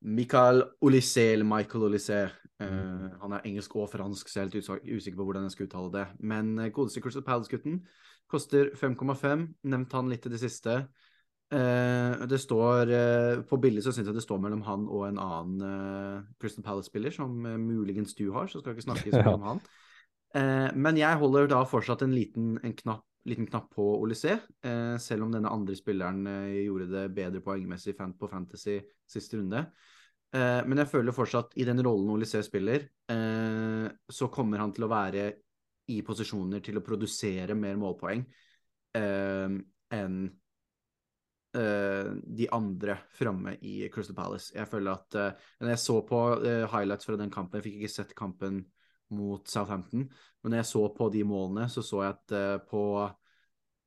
[0.00, 2.30] Michael Olysée, eller Michael Olysée.
[2.60, 5.68] Eh, han er engelsk og fransk, så jeg er litt usikker på hvordan jeg skal
[5.68, 6.06] uttale det.
[6.20, 7.80] Men eh, godeste Crystal Palace-gutten
[8.30, 9.46] koster 5,5.
[9.72, 10.82] Nevnt han litt i det siste.
[11.50, 15.16] Uh, det står uh, På bildet så syns jeg det står mellom han og en
[15.18, 19.48] annen Crystal Palace-spiller, som muligens du har, så skal jeg ikke snakke så mye om
[19.48, 19.62] han.
[20.78, 24.36] Men jeg holder da fortsatt en liten, en knapp, liten knapp på Olysée,
[25.02, 26.20] selv om denne andre spilleren
[26.54, 28.76] gjorde det bedre poengmessig fan på Fantasy
[29.10, 29.64] siste runde.
[30.30, 34.86] Eh, men jeg føler fortsatt i den rollen Olysée spiller, eh, så kommer han til
[34.86, 35.24] å være
[35.90, 38.22] i posisjoner til å produsere mer målpoeng
[38.94, 39.56] eh,
[39.96, 40.18] enn
[41.56, 44.52] eh, de andre framme i Crystal Palace.
[44.54, 47.80] Jeg føler at eh, Når jeg så på eh, highlights fra den kampen, jeg fikk
[47.80, 48.62] ikke sett kampen
[49.10, 52.34] mot Southampton, men når jeg så på de målene, så så jeg at
[52.70, 52.82] på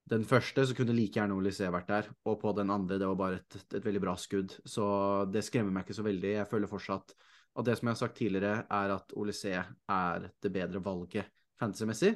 [0.10, 3.16] den første så kunne like gjerne Olysée vært der, og på den andre det var
[3.16, 4.52] bare et, et veldig bra skudd.
[4.68, 4.84] Så
[5.32, 6.34] det skremmer meg ikke så veldig.
[6.42, 7.14] Jeg føler fortsatt
[7.56, 11.30] at det som jeg har sagt tidligere, er at Olysée er det bedre valget
[11.62, 12.16] fantasy-messig.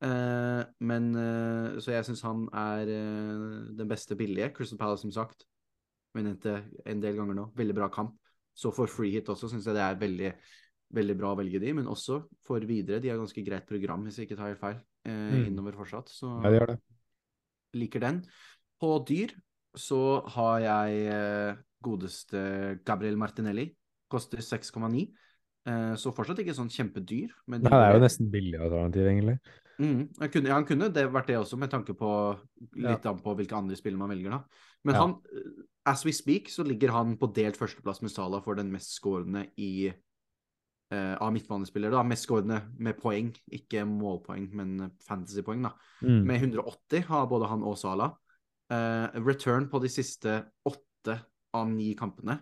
[0.00, 4.50] Eh, men eh, Så jeg syns han er eh, den beste billige.
[4.56, 5.44] Crystal Palace, som sagt.
[6.16, 7.50] vunnet en del ganger nå.
[7.54, 8.16] Veldig bra kamp.
[8.58, 10.30] Så for free hit også syns jeg det er veldig,
[10.96, 12.98] veldig bra å velge de, men også for videre.
[13.04, 15.44] De har ganske greit program, hvis jeg ikke tar helt feil, eh, Mm.
[15.52, 16.08] innover fortsatt.
[16.08, 16.78] Så Ja, de gjør det.
[17.76, 18.22] Liker den.
[18.80, 19.34] På dyr
[19.78, 23.68] så har jeg eh, godeste Gabriel Martinelli.
[24.10, 25.06] Koster 6,9.
[25.68, 27.32] Eh, så fortsatt ikke sånn kjempedyr.
[27.50, 29.38] Men Nei, det er jo nesten billig alternativ, egentlig.
[29.78, 32.10] Mm, han kunne, ja, han kunne det vært det også, med tanke på
[32.82, 34.40] litt an på hvilke andre spill man velger, da.
[34.88, 35.04] Men Ja.
[35.04, 38.72] han, eh, as we speak, så ligger han på delt førsteplass med Salah for den
[38.72, 39.92] mest skårende i
[40.88, 41.92] av midtbanespillere.
[41.92, 45.66] da, Mest skårende med poeng, ikke målpoeng, men fantasypoeng.
[45.66, 45.74] da.
[46.00, 46.22] Mm.
[46.24, 48.06] Med 180 har både han og Sala.
[48.72, 51.18] Uh, return på de siste åtte
[51.52, 52.38] av ni kampene.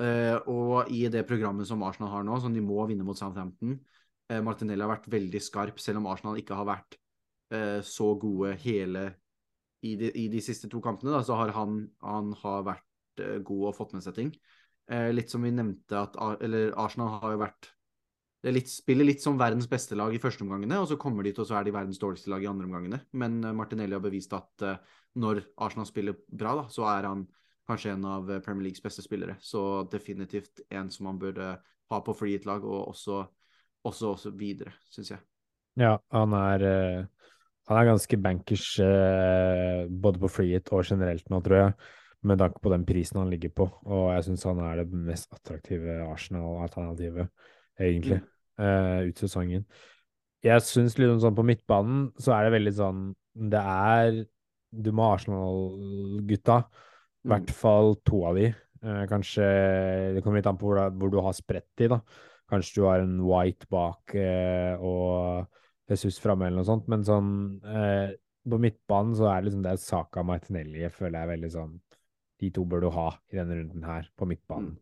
[0.00, 3.76] Uh, og i det programmet som Arsenal har nå, som de må vinne mot Southampton
[4.32, 6.98] uh, Martinelli har vært veldig skarp, selv om Arsenal ikke har vært
[7.54, 9.08] eh, så gode hele
[9.86, 11.14] i de, i de siste to kampene.
[11.14, 14.32] Da, så har han, han har vært eh, god og fått med seg ting.
[14.86, 17.70] Eh, litt som vi nevnte, at Arsenal har jo vært
[18.54, 21.42] litt, spiller litt som verdens beste lag i første omgangene, og så kommer de til,
[21.42, 23.00] og så er de verdens dårligste lag i andre omgangene.
[23.18, 24.78] Men eh, Martinelli har bevist at eh,
[25.18, 27.26] når Arsenal spiller bra, da, så er han
[27.66, 29.34] kanskje en av Premier Leagues beste spillere.
[29.42, 31.56] Så definitivt en som man burde
[31.90, 33.24] ha på free hit-lag, og også,
[33.82, 35.24] også, også videre, syns jeg.
[35.82, 36.62] Ja, han er
[37.66, 38.68] Han er ganske bankers
[39.90, 41.74] både på free hit og generelt nå, tror jeg,
[42.26, 43.66] med tanke på den prisen han ligger på.
[43.84, 47.28] Og jeg syns han er det mest attraktive Arsenal-alternativet,
[47.78, 48.22] egentlig,
[48.58, 49.66] eh, ut sesongen.
[50.46, 54.26] Jeg syns liksom sånn på midtbanen så er det veldig sånn Det er
[54.70, 56.58] Du må ha Arsenal-gutta.
[57.24, 58.50] I hvert fall to av de.
[58.82, 59.46] Eh, kanskje
[60.14, 62.00] Det kommer litt an på hvor, hvor du har spredt de, da.
[62.50, 65.48] Kanskje du har en White bak eh, og
[65.90, 67.30] Jesus framme eller noe sånt, men sånn
[67.62, 68.14] eh,
[68.46, 71.74] På midtbanen så er det liksom det Saka Martinelli jeg føler jeg er veldig sånn
[72.42, 74.76] De to bør du ha i denne runden her, på midtbanen.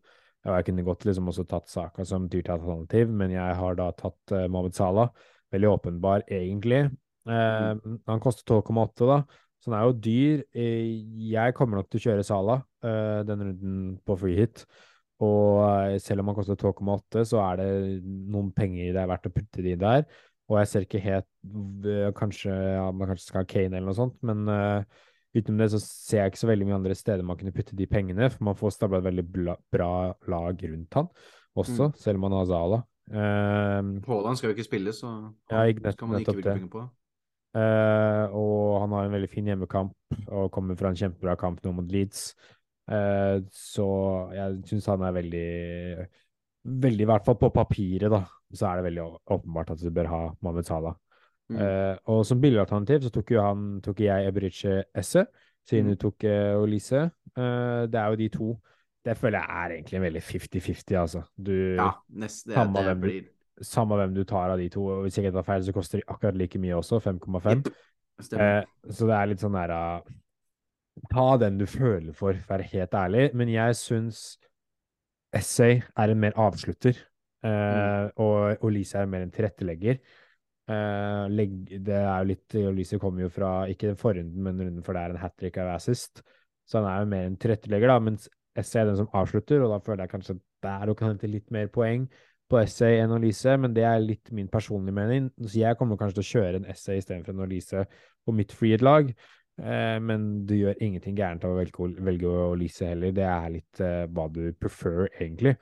[0.45, 3.89] Ja, jeg kunne godt liksom også tatt Saka som dyrt alternativ, men jeg har da
[3.97, 5.09] tatt uh, Mohammed Salah.
[5.53, 6.83] Veldig åpenbar, egentlig.
[7.29, 7.75] Eh,
[8.07, 9.21] Han koster 12,8, da,
[9.61, 10.43] så han er jo dyr.
[10.53, 10.91] Eh,
[11.31, 14.65] jeg kommer nok til å kjøre Salah uh, denne runden på free hit.
[15.23, 17.69] Og eh, selv om han koster 12,8, så er det
[18.03, 20.05] noen penger det er verdt å putte de der.
[20.51, 21.29] Og jeg ser ikke helt
[22.17, 25.79] Kanskje ja, man kanskje skal ha Kane eller noe sånt, men uh, utenom det så
[25.83, 28.55] ser jeg ikke så veldig mye andre steder man kunne putte de pengene, for man
[28.59, 29.89] får stabla et veldig bla, bra
[30.31, 31.09] lag rundt han
[31.57, 31.95] også, Mm.
[31.99, 32.83] selv om han har Zala.
[33.05, 33.89] Um,
[34.35, 36.89] skal jo ikke spille, så Ja, ikke nett- skal man ikke bruke penger på.
[37.55, 39.93] Uh, og han har en veldig fin hjemmekamp
[40.27, 42.33] og kommer fra en kjempebra kamp nå mot Leeds.
[42.91, 46.07] Uh, så jeg syns han er veldig
[46.65, 50.07] Veldig, i hvert fall på papiret, da, så er det veldig åpenbart at du bør
[50.09, 50.95] ha Mohammed Salah.
[51.49, 51.59] Mm.
[51.61, 55.27] Eh, og som billigalternativ så tok jo han tok jeg Ebrice Esse,
[55.65, 55.91] siden Mm.
[55.91, 57.09] du tok uh, Olise.
[57.37, 58.49] Uh, det er jo de to.
[59.05, 61.21] Det føler jeg er egentlig en veldig 50-50, altså.
[61.37, 63.23] Du, Ja, nest, det, Samme det hvem blir
[63.61, 66.01] Samme hvem du tar av de to, og hvis jeg ikke tar feil, så koster
[66.01, 67.49] de akkurat like mye også, 5,5.
[67.49, 67.69] Jepp,
[68.19, 68.57] Stemmer.
[68.57, 70.01] Eh, så det er litt sånn der uh,
[71.11, 73.29] Ta den du føler for, for å være helt ærlig.
[73.33, 74.37] Men jeg syns
[75.35, 76.95] Essay er en mer avslutter,
[77.43, 78.13] mm.
[78.15, 79.99] og Olise er mer en tilrettelegger.
[80.65, 84.85] Eh, legg, det er jo litt Olise kommer jo fra ikke den forrunden, men runden
[84.85, 86.23] for det er en hat trick av assist.
[86.65, 89.73] Så han er jo mer en tilrettelegger, da, mens Essay er den som avslutter, og
[89.73, 92.07] da føler jeg kanskje der hun kan hente litt mer poeng
[92.49, 95.29] på Essay enn Olise, men det er litt min personlige mening.
[95.41, 97.85] Så jeg kommer kanskje til å kjøre en Essay istedenfor en Olise
[98.25, 99.11] på mitt freed-lag.
[99.55, 103.13] Uh, men du gjør ingenting gærent av å velge, velge Olise heller.
[103.15, 105.55] Det er litt uh, hva du prefer, egentlig.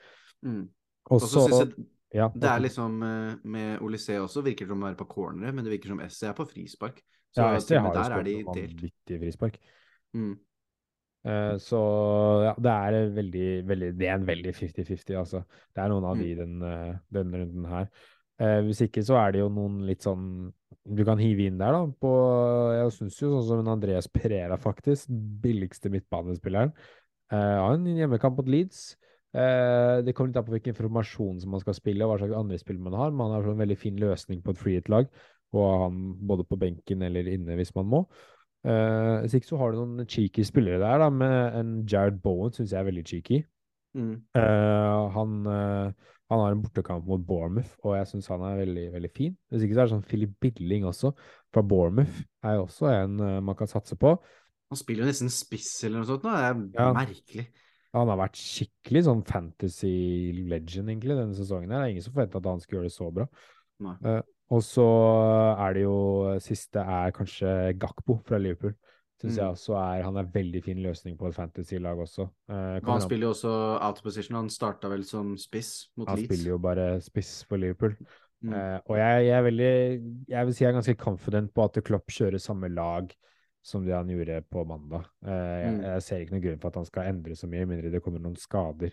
[0.46, 0.64] Mm.
[1.10, 4.68] Og Og så så synes jeg ja, det er liksom eh, Med Olysée også virker
[4.68, 7.02] det som å være på corneret, men det virker som Esse er på frispark.
[7.34, 9.14] Så ja, med har der er de delt.
[9.24, 9.56] frispark.
[10.14, 10.36] Mm.
[11.24, 11.80] Uh, så
[12.44, 15.40] ja, det er veldig, veldig Det er en veldig 50-50, altså.
[15.74, 17.88] Det er noen av de i den, eh, denne runden her.
[18.42, 20.52] Uh, hvis ikke så er det jo noen litt sånn
[20.84, 21.88] Du kan hive inn der, da.
[22.04, 22.12] På,
[22.76, 25.08] jeg syns jo sånn som Andreas Pereira, faktisk.
[25.42, 26.76] Billigste midtbanespilleren.
[27.32, 28.92] han har en hjemmekamp mot Leeds.
[29.34, 32.38] Eh, det kommer litt an på hvilken informasjon som man skal spille, og hva slags
[32.38, 33.16] andre spill man har.
[33.18, 35.10] Man har en veldig fin løsning på et freehit-lag,
[35.58, 38.04] og han både på benken eller inne hvis man må.
[38.64, 42.54] Eh, hvis ikke så har du noen cheeky spillere der, da, med en Jared Bowen
[42.56, 43.42] syns jeg er veldig cheeky.
[43.98, 44.14] Mm.
[44.38, 48.86] Eh, han, eh, han har en bortekamp mot Bournemouth, og jeg syns han er veldig,
[48.94, 49.36] veldig fin.
[49.50, 51.12] Hvis ikke så er det sånn Philip Billing også,
[51.54, 54.16] fra Bournemouth, er jo også en man kan satse på.
[54.74, 56.24] Han spiller jo nesten spiss eller noe sånt.
[56.26, 56.32] nå.
[56.34, 56.94] Det er Ja.
[56.94, 57.48] merkelig.
[57.94, 59.96] Han har vært skikkelig sånn fantasy
[60.50, 61.84] legend, egentlig, denne sesongen her.
[61.84, 63.28] Det er ingen som forventa at han skulle gjøre det så bra.
[63.84, 64.22] Eh,
[64.54, 64.88] og så
[65.60, 65.98] er det jo
[66.44, 68.74] Siste er kanskje Gakpo fra Liverpool.
[69.22, 69.40] Syns Mm.
[69.40, 72.28] jeg også er Han er veldig fin løsning på et fantasy-lag også.
[72.50, 74.36] Uh, han spiller jo også out of position.
[74.36, 76.28] Han starta vel som spiss mot han Leeds.
[76.28, 77.96] spiller jo bare spiss for Liverpool.
[78.44, 78.54] Mm.
[78.54, 79.72] Uh, og jeg, jeg er veldig
[80.28, 83.14] Jeg vil si jeg er ganske confident på at Klopp kjører samme lag
[83.64, 85.06] som det han gjorde på mandag.
[85.26, 85.82] Eh, jeg, Mm.
[85.88, 88.20] jeg ser ikke noen grunn for at han skal endre så mye, mindre det kommer
[88.20, 88.92] noen skader.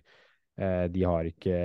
[0.61, 1.59] Eh, de har ikke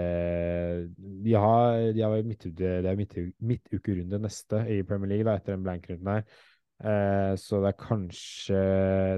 [1.25, 5.55] De har, de har midtuke, det er midtu- midtukerunde neste i Premier League da, etter
[5.55, 6.23] den blank-runden her.
[6.83, 8.61] Eh, så det er kanskje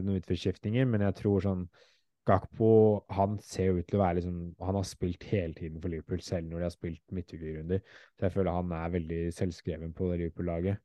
[0.06, 1.67] noen utforskiftninger, men jeg tror sånn
[2.28, 5.88] Gakpo han ser jo ut til å være liksom Han har spilt hele tiden for
[5.88, 7.80] Liverpool, selv når de har spilt midtukerunder.
[8.19, 10.78] Så jeg føler han er veldig selvskreven på det Liverpool-laget.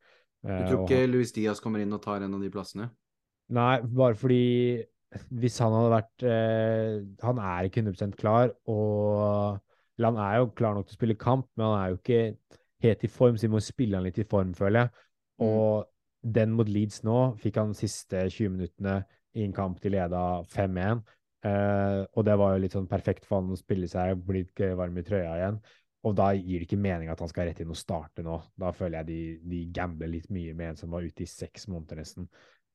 [0.43, 2.91] Du Eh, tror ikke han- Luis Diaz kommer inn og tar en av de plassene?
[3.51, 4.85] Nei, bare fordi
[5.31, 9.61] hvis han hadde vært eh, Han er ikke 100% klar, og
[9.99, 12.37] Eller han er jo klar nok til å spille kamp, men han er jo ikke
[12.83, 14.91] helt i form, så vi må spille han litt i form, føler jeg.
[15.39, 15.47] Mm.
[15.47, 15.87] Og
[16.33, 19.05] den mot Leeds nå fikk han de siste 20 minuttene
[19.37, 21.03] i en kamp de leda 5-1.
[21.45, 24.97] Eh, og det var jo litt sånn perfekt for han å spille seg, bli varm
[24.99, 25.61] i trøya igjen.
[26.03, 28.41] Og da gir det ikke mening at han skal rett inn og starte nå.
[28.59, 29.21] Da føler jeg de,
[29.53, 32.27] de gambler litt mye med en som var ute i seks måneder nesten.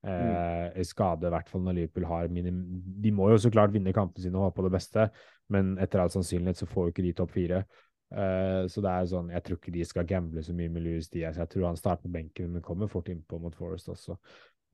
[0.08, 0.86] Eh, mm.
[0.88, 2.62] skade, i hvert fall når Liverpool har minim...
[3.04, 5.10] De må jo så klart vinne kampene sine og håpe på det beste,
[5.52, 7.64] men etter all sannsynlighet så får jo ikke de topp fire.
[8.08, 11.10] Eh, så det er sånn, jeg tror ikke de skal gamble så mye med Louis
[11.12, 11.40] Diaz.
[11.42, 14.16] Jeg tror han starter på benken, men kommer fort innpå mot Forest også.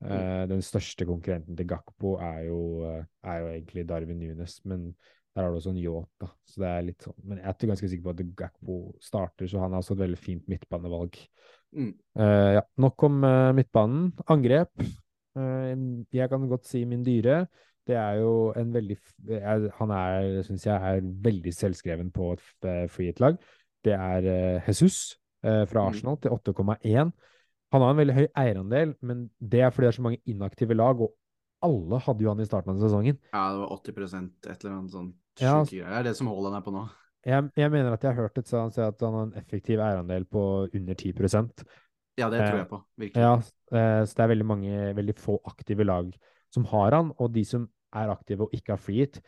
[0.04, 4.92] Eh, Den største konkurrenten til Gakpo er jo, eh, er jo egentlig Darwin Nunes, men
[5.34, 6.28] der har du også en yacht, da.
[6.46, 7.16] Så det er litt sånn.
[7.26, 10.18] Men jeg er ganske sikker på at Gakpo starter, så han har også et veldig
[10.22, 11.18] fint midtbanevalg.
[11.74, 11.88] Mm.
[12.14, 14.12] Uh, ja, nok om uh, midtbanen.
[14.30, 14.70] Angrep.
[15.34, 17.44] Uh, jeg kan godt si min dyre.
[17.84, 18.96] Det er jo en veldig
[19.28, 23.36] jeg, Han er, syns jeg, er veldig selvskreven på et f- free hit-lag.
[23.84, 25.88] Det er Jesus fra Mm.
[25.90, 27.10] Arsenal til 8,1.
[27.74, 30.74] Han har en veldig høy eierandel, men det er fordi det er så mange inaktive
[30.78, 31.12] lag, og
[31.60, 33.18] alle hadde jo han i starten av sesongen.
[33.34, 35.10] Ja, det var 80 et eller annet sånn
[35.40, 35.62] Ja.
[35.66, 36.84] Det er det som Haaland er på nå.
[37.24, 40.26] Jeg, jeg mener at jeg har hørt et sånt at han har en effektiv eierandel
[40.28, 41.64] på under 10%
[42.20, 42.80] Ja, det tror Eh, jeg på.
[43.00, 43.22] Virkelig.
[43.22, 43.32] Ja,
[43.72, 46.12] eh, så det er veldig mange, veldig få aktive lag
[46.52, 47.64] som har han, og de som
[47.94, 49.18] er aktive og ikke har free hit,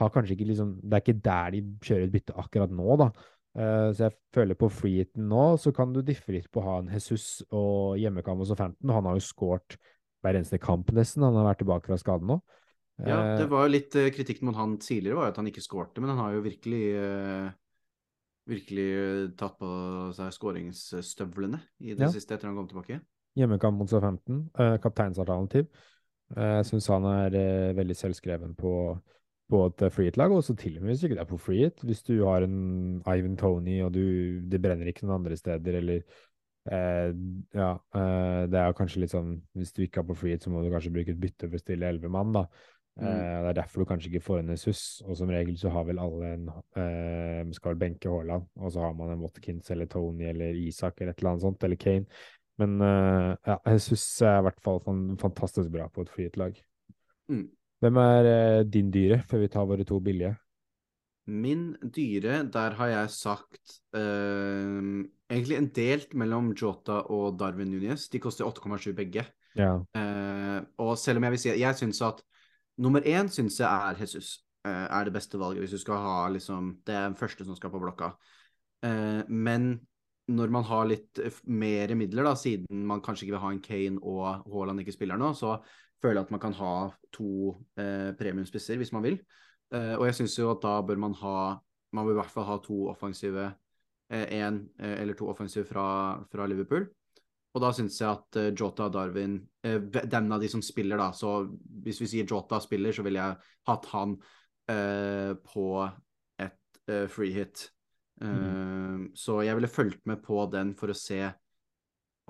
[0.00, 3.10] har kanskje ikke liksom Det er ikke der de kjører et bytte akkurat nå, da.
[3.54, 6.78] Eh, så jeg føler på freeheaten nå, så kan du diffe litt på å ha
[6.80, 8.90] en Jesus og hjemmekamp hos Fanton.
[8.90, 9.76] Han har jo skåret
[10.24, 11.22] hver eneste kamp, nesten.
[11.22, 12.40] Han har vært tilbake fra skaden nå.
[13.02, 15.64] Ja, det Eh, var jo litt kritikken mot han tidligere, var jo at han ikke
[15.64, 17.48] skårte, men han har jo virkelig eh,
[18.50, 19.70] virkelig eh, tatt på
[20.14, 22.12] seg skåringsstøvlene i det Ja.
[22.12, 23.00] siste etter han kom tilbake.
[23.34, 24.44] Hjemmekamp mot Southampton.
[24.54, 25.66] Kapteinsalternativ.
[26.34, 28.74] Jeg syns han er eh, veldig selvskreven på,
[29.50, 31.82] på et freehit-lag, og så til og med hvis ikke det er på freehit.
[31.84, 36.04] Hvis du har en Ivan Tony, og du, det brenner ikke noen andre steder, eller
[36.70, 37.10] eh,
[37.58, 40.62] Ja, eh, det er kanskje litt sånn Hvis du ikke er på freehit, så må
[40.64, 42.46] du kanskje bruke et bytte for å stille elleve mann, da.
[42.94, 43.08] Mm.
[43.08, 45.86] Eh, det er derfor du kanskje ikke får en Jesus, og som regel så har
[45.88, 46.46] vel alle en
[46.78, 51.00] eh, skal vel benke Haaland, og så har man en Watkins eller Tony eller Isak
[51.00, 52.06] eller et eller annet sånt, eller Kane.
[52.62, 54.80] Men eh, ja, Jesus er i hvert fall
[55.20, 56.60] fantastisk bra på et freehit-lag.
[57.32, 57.48] Mm.
[57.82, 60.36] Hvem er eh, din dyre, før vi tar våre to billige?
[61.26, 64.78] Min dyre, der har jeg sagt eh,
[65.32, 68.06] egentlig en delt mellom Jota og Darwin Nunes.
[68.12, 69.24] De koster 8,7 begge.
[69.56, 69.78] Ja.
[69.96, 72.22] Eh, og selv om jeg vil si Jeg syns at
[72.80, 74.40] nummer én syns jeg er Jesus.
[74.64, 77.56] eh, er det beste valget hvis du skal ha liksom Det er den første som
[77.56, 78.14] skal på blokka.
[78.82, 79.80] Eh, men
[80.28, 83.60] når man har litt eh, mer midler, da, siden man kanskje ikke vil ha en
[83.60, 85.58] Kane og Haaland ikke spiller nå, så
[86.00, 86.72] føler jeg at man kan ha
[87.12, 87.54] to
[88.18, 89.14] premiumspisser hvis man vil.
[89.72, 91.58] Og jeg syns jo at da bør man ha
[91.96, 93.54] Man bør i hvert fall ha to offensive
[94.12, 96.84] Én eller to offensive fra, fra Liverpool.
[97.54, 99.78] Og da syns jeg at eh, Jota og Darwin eh,
[100.10, 101.12] Den av de som spiller, da.
[101.14, 101.44] Så
[101.84, 104.16] hvis vi sier Jota spiller, så ville jeg hatt han
[104.72, 105.68] eh, på
[106.42, 107.68] et eh, free hit.
[108.22, 109.08] Mm.
[109.18, 111.18] Så jeg ville fulgt med på den for å se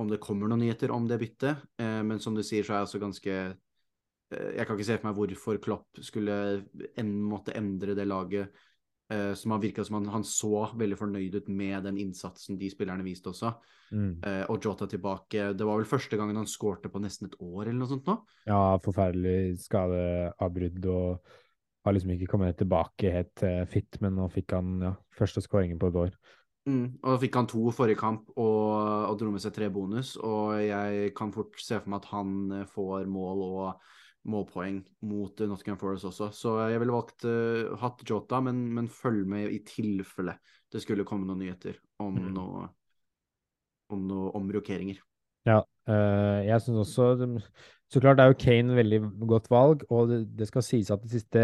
[0.01, 1.65] om det kommer noen nyheter om det byttet.
[1.81, 4.99] Eh, men som du sier, så er jeg også ganske eh, Jeg kan ikke se
[4.99, 6.39] for meg hvorfor Klopp skulle
[6.99, 8.65] en, måtte endre det laget.
[9.13, 12.71] Eh, som han virka som han, han så veldig fornøyd ut med den innsatsen de
[12.73, 13.55] spillerne viste også.
[13.95, 14.19] Mm.
[14.25, 15.51] Uh, og Jota tilbake.
[15.55, 18.17] Det var vel første gangen han skårte på nesten et år eller noe sånt nå.
[18.49, 21.35] Ja, forferdelig skadeavbrudd og
[21.85, 25.79] har liksom ikke kommet tilbake helt uh, fit, men nå fikk han ja, første skåringen
[25.79, 26.17] på et år.
[26.65, 26.87] Mm.
[27.03, 28.71] Og da fikk han to forrige kamp og,
[29.11, 30.15] og dro med seg tre bonus.
[30.17, 33.93] Og jeg kan fort se for meg at han får mål og
[34.31, 36.31] målpoeng mot eh, Nottingham Forest også.
[36.33, 40.39] Så jeg ville valgt uh, hatt Jota, men, men følg med i tilfelle
[40.73, 42.33] det skulle komme noen nyheter om Mm.
[42.35, 42.69] noe
[43.93, 44.99] om noe omrokeringer.
[45.47, 47.41] Ja, uh, jeg syns også
[47.93, 51.13] Så klart er jo Kane veldig godt valg, og det, det skal sies at de
[51.13, 51.43] siste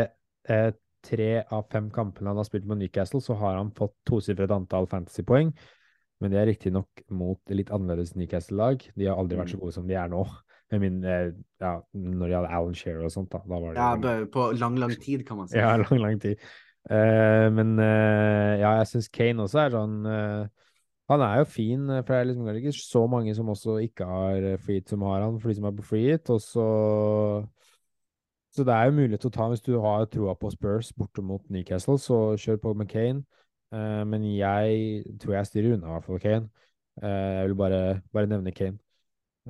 [0.51, 0.70] uh,
[1.05, 4.89] tre av fem kampene han har spilt med Newcastle, så har han fått tosifret antall
[4.91, 5.53] fantasypoeng.
[6.20, 8.83] Men det er riktignok mot litt annerledes Newcastle-lag.
[8.97, 10.24] De har aldri vært så gode som de er nå.
[10.78, 13.40] Min, eh, ja, når de hadde Alan Shearer og sånt, da.
[13.42, 15.56] da var det Ja, lang, på lang, lang tid, kan man si.
[15.62, 16.36] Ja, lang, lang tid.
[16.90, 20.46] Eh, men eh, ja, jeg syns Kane også er sånn eh,
[21.12, 24.46] Han er jo fin, for det er liksom ikke så mange som også ikke har
[24.62, 26.30] free hit som har han, for de som er på free hit.
[26.30, 26.68] Og så
[28.54, 31.22] Så det er jo mulighet til å ta hvis du har troa på Spurs borte
[31.22, 33.24] mot Newcastle, så kjør på med Kane.
[33.74, 36.48] Eh, men jeg tror jeg styrer unna i hvert fall Kane.
[37.02, 38.78] Eh, jeg vil bare, bare nevne Kane.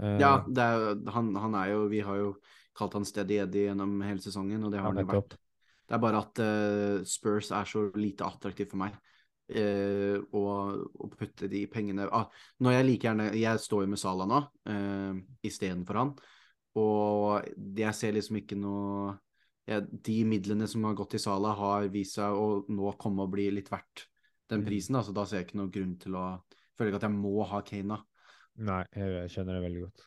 [0.01, 2.33] Eh, Ja, det er, han, han er jo Vi har jo
[2.77, 5.37] kalt han Steady Eddie gjennom hele sesongen, og det har han jo vært.
[5.91, 8.95] Det er bare at uh, Spurs er så lite attraktivt for meg.
[9.51, 10.43] Uh, å,
[10.95, 12.29] og, putte de pengene ah,
[12.63, 14.39] Når jeg like gjerne Jeg står jo med Sala nå,
[14.71, 16.13] uh, istedenfor han.
[16.79, 19.17] Og jeg ser liksom ikke noe
[19.67, 23.35] ja, De midlene som har gått til Sala, har vist seg å nå komme og
[23.35, 24.07] bli litt verdt
[24.51, 24.67] den Mm.
[24.67, 24.95] prisen.
[24.95, 26.29] Da, så da ser jeg ikke noe grunn til å
[26.79, 27.97] Føler ikke at jeg må ha Kane.
[28.67, 30.07] Nei, jeg skjønner det veldig godt.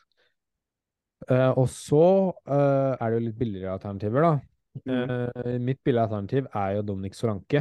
[1.24, 2.02] Uh, og så
[2.50, 4.34] uh, er det jo litt billigere alternativer, da.
[4.82, 4.90] Mm.
[5.06, 7.60] Eh, mitt billige alternativ er jo Dominic Solanke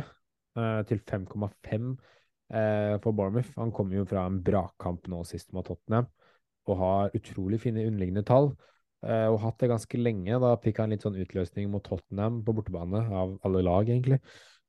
[0.89, 1.91] til 5,5
[2.49, 3.51] eh, for Bournemouth.
[3.59, 6.07] Han kommer jo fra en brakkamp nå sist mot Tottenham
[6.65, 8.55] og har utrolig fine underliggende tall.
[9.03, 10.39] og hatt det ganske lenge.
[10.41, 14.17] Da fikk han litt sånn utløsning mot Tottenham på bortebane, av alle lag, egentlig.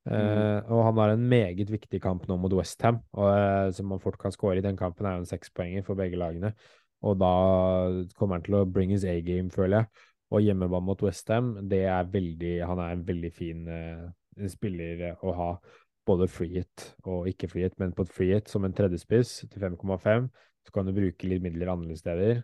[0.05, 4.19] Eh, og han har en meget viktig kamp nå mot Westham, uh, som man fort
[4.21, 4.65] kan skåre i.
[4.65, 6.53] Den kampen er jo en sekspoenger for begge lagene.
[7.05, 7.31] Og da
[8.17, 10.05] kommer han til å bring his A-game, føler jeg.
[10.33, 15.25] Og hjemmebane mot Westham, det er veldig Han er en veldig fin uh, spiller eh,
[15.25, 15.49] å ha.
[16.05, 19.39] Både free hit og ikke free hit, men på et free hit som en tredjespiss
[19.49, 20.27] til 5,5,
[20.65, 22.43] så kan du bruke litt midler andre steder.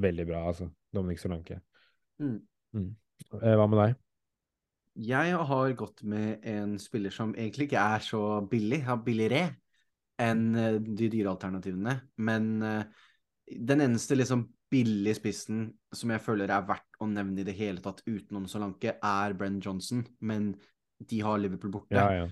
[0.00, 0.70] Veldig bra, altså.
[0.94, 1.60] Dominic Solanke.
[2.22, 2.38] Mm.
[2.76, 2.92] Mm.
[3.42, 3.98] Eh, hva med deg?
[4.98, 9.44] Jeg har gått med en spiller som egentlig ikke er så billig, har billigere
[10.18, 11.94] enn eh, de dyre alternativene.
[12.26, 13.04] Men eh,
[13.48, 17.80] den eneste liksom billige spissen som jeg føler er verdt å nevne i det hele
[17.84, 20.02] tatt utenom Solanke, er Brenn Johnson.
[20.18, 20.50] Men
[20.98, 21.96] de har Liverpool borte.
[21.96, 22.26] Ja, ja.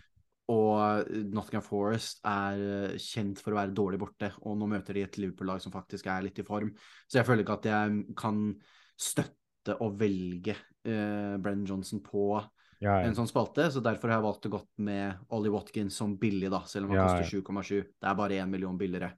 [0.52, 5.06] Og Nottingham Forest er eh, kjent for å være dårlig borte, og nå møter de
[5.06, 6.70] et Liverpool-lag som faktisk er litt i form.
[7.06, 8.44] Så jeg føler ikke at jeg kan
[8.94, 10.54] støtte å velge
[10.86, 12.28] eh, Brenn Johnson på
[12.78, 13.06] ja, ja.
[13.06, 16.50] en sånn spalte, så derfor har jeg valgt å gått med Ollie Watkins som billig,
[16.52, 17.82] da, selv om han koster 7,7.
[17.96, 19.14] Det er bare én million billigere.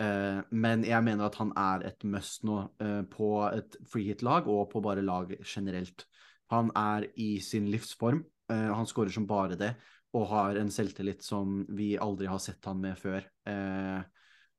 [0.00, 4.70] Uh, men jeg mener at han er et must nå uh, på et freehit-lag og
[4.72, 6.06] på bare lag generelt.
[6.52, 8.22] Han er i sin livsform.
[8.50, 9.74] Uh, han skårer som bare det,
[10.16, 13.22] og har en selvtillit som vi aldri har sett han med før.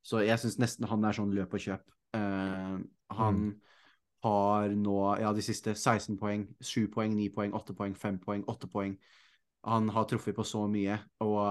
[0.01, 1.83] Så jeg syns nesten han er sånn løp og kjøp.
[2.15, 3.41] Han
[4.21, 8.43] har nå, ja, de siste 16 poeng, 7 poeng, 9 poeng, 8 poeng, 5 poeng,
[8.49, 8.95] 8 poeng.
[9.69, 11.41] Han har truffet på så mye, og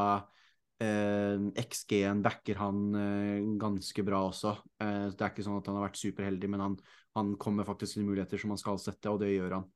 [0.82, 4.54] eh, XG-en backer han eh, ganske bra også.
[4.82, 6.78] Eh, det er ikke sånn at han har vært superheldig, men han,
[7.18, 9.68] han kommer faktisk til muligheter som han skal sette, og det gjør han.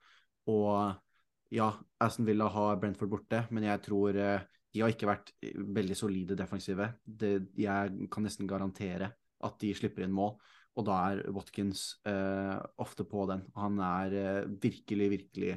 [0.50, 1.70] Og ja,
[2.02, 5.96] Aston Villa har Brentford borte, men jeg tror eh, de har ikke vært eh, veldig
[5.98, 6.88] solide defensive.
[7.04, 9.12] Det, jeg kan nesten garantere
[9.44, 10.34] at de slipper inn mål,
[10.74, 13.44] og da er Watkins eh, ofte på den.
[13.58, 15.56] Han er eh, virkelig, virkelig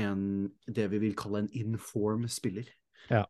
[0.00, 2.68] en, det vi vil kalle en inform spiller.
[3.10, 3.24] Ja,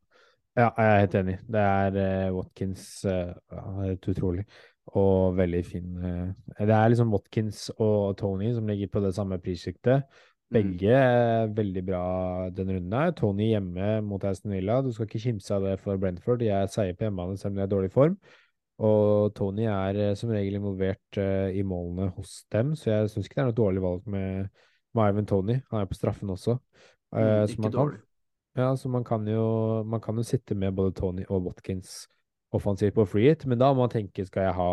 [0.76, 1.38] jeg er helt enig.
[1.46, 3.32] Det er eh, Watkins eh,
[3.80, 4.44] helt utrolig
[4.90, 5.90] og veldig fin.
[6.02, 10.06] eh, det er liksom Watkins og Tony som ligger på det samme prissjiktet.
[10.50, 12.04] Begge er veldig bra
[12.50, 13.12] denne runden her.
[13.14, 14.80] Tony hjemme mot Aston Villa.
[14.82, 16.40] Du skal ikke kimse av det for Brentford.
[16.42, 18.16] De er seige på hjemmebane selv om de er i dårlig form.
[18.80, 23.28] Og Tony er eh, som regel involvert uh, i målene hos dem, så jeg syns
[23.28, 24.62] ikke det er noe dårlig valg med,
[24.96, 25.58] med Ivan Tony.
[25.68, 26.56] Han er på straffen også.
[27.12, 28.00] Uh, ikke man kan, dårlig.
[28.56, 29.44] ja, så man kan jo
[29.84, 32.06] man kan jo sitte med både Tony og Watkins
[32.56, 34.70] offensivt på free hit, men da må man tenke skal jeg ha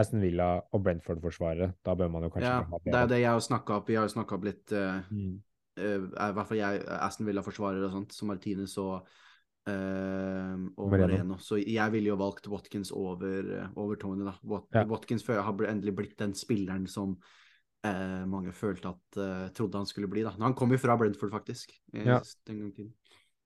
[0.00, 1.72] Aston Villa og Brentford-forsvarere.
[1.86, 3.88] Da bør man jo kanskje Ja, ha det er det jeg har snakka opp.
[3.88, 5.38] Vi har jo snakka opp litt uh, Mm.
[5.78, 9.06] uh, I hvert fall jeg, Aston Villa-forsvarer og sånt, som Martinez og,
[9.68, 11.06] eh, og Moreno.
[11.06, 11.38] Moreno.
[11.42, 14.34] Så jeg ville jo valgt Watkins over, eh, over Tony, da.
[14.42, 14.86] Wat Ja.
[14.88, 17.18] Watkins før har endelig blitt den spilleren som
[17.86, 20.34] uh, mange følte at uh, trodde han skulle bli, da.
[20.40, 21.72] Han kom jo fra Brentford, faktisk.
[21.92, 22.20] Ja.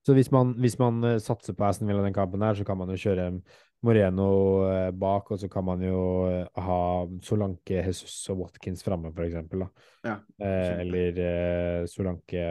[0.04, 2.90] Så hvis man, hvis man satser på Aston Villa den kampen her, så kan man
[2.92, 3.40] jo kjøre
[3.84, 6.80] Moreno bak, og så kan man jo ha
[7.24, 9.64] Solanke, Jesus og Watkins framme, eksempel.
[10.04, 12.44] Ja, Eh, eller Solanke,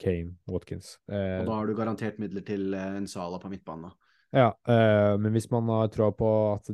[0.00, 0.98] Kane, Watkins.
[1.10, 3.90] Eh, Og da har du garantert midler til eh, en Sala på midtbanen.
[3.90, 3.94] da.
[4.34, 6.70] ja, eh, men hvis man har troa på at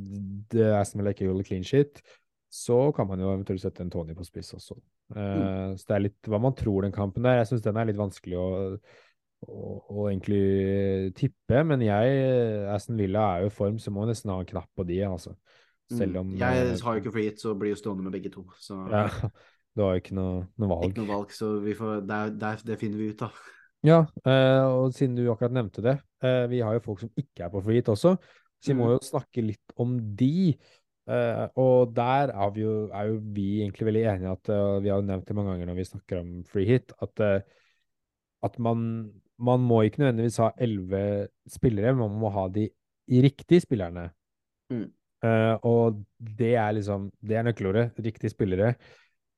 [0.55, 2.01] det Aston Villa ikke holder clean shit,
[2.51, 4.79] så kan man jo eventuelt sette en Tony på spiss også.
[5.15, 7.39] Eh, Så det er litt hva man tror den kampen der.
[7.43, 8.51] Jeg syns den er litt vanskelig å
[9.41, 12.17] å, å egentlig tippe, men jeg,
[12.69, 14.99] Aston Villa er jo i form, så må jeg nesten ha en knapp på de,
[15.07, 15.33] altså.
[15.91, 16.37] Selv om Mm.
[16.39, 18.45] Jeg eh, har jo ikke free hit, så blir jo stående med begge to.
[18.61, 19.07] Så ja,
[19.77, 20.91] Du har jo ikke noe, noe valg.
[20.91, 23.37] ikke noe valg, så vi får, det, der, det, er- finner vi ut av.
[23.87, 25.95] Ja, eh, og siden du akkurat nevnte det,
[26.27, 28.17] eh, vi har jo folk som ikke er på free hit også,
[28.61, 28.93] så vi må Mm.
[28.93, 30.59] jo snakke litt om de.
[31.09, 34.51] Eh, og der er, vi jo, er jo vi egentlig veldig enige at
[34.83, 37.25] Vi har jo nevnt det mange ganger når vi snakker om free hit, at,
[38.43, 42.69] at man, man må ikke nødvendigvis ha elleve spillere, men man må ha de
[43.09, 44.11] riktige spillerne.
[44.71, 44.91] Mm.
[45.25, 47.93] Eh, og det er liksom Det er nøkkelordet.
[47.99, 48.75] Riktige spillere.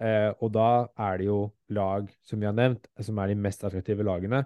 [0.02, 1.38] Eh, og da er det jo
[1.70, 4.42] lag, som vi har nevnt, som er de mest attraktive lagene,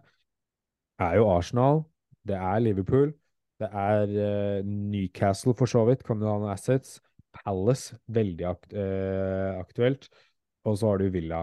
[1.00, 1.84] er jo Arsenal,
[2.26, 3.12] det er Liverpool,
[3.61, 6.98] det er eh, Newcastle for så vidt, kan du ha noen assets.
[7.36, 10.09] Palace, veldig eh, aktuelt.
[10.66, 11.42] Og så har du Villa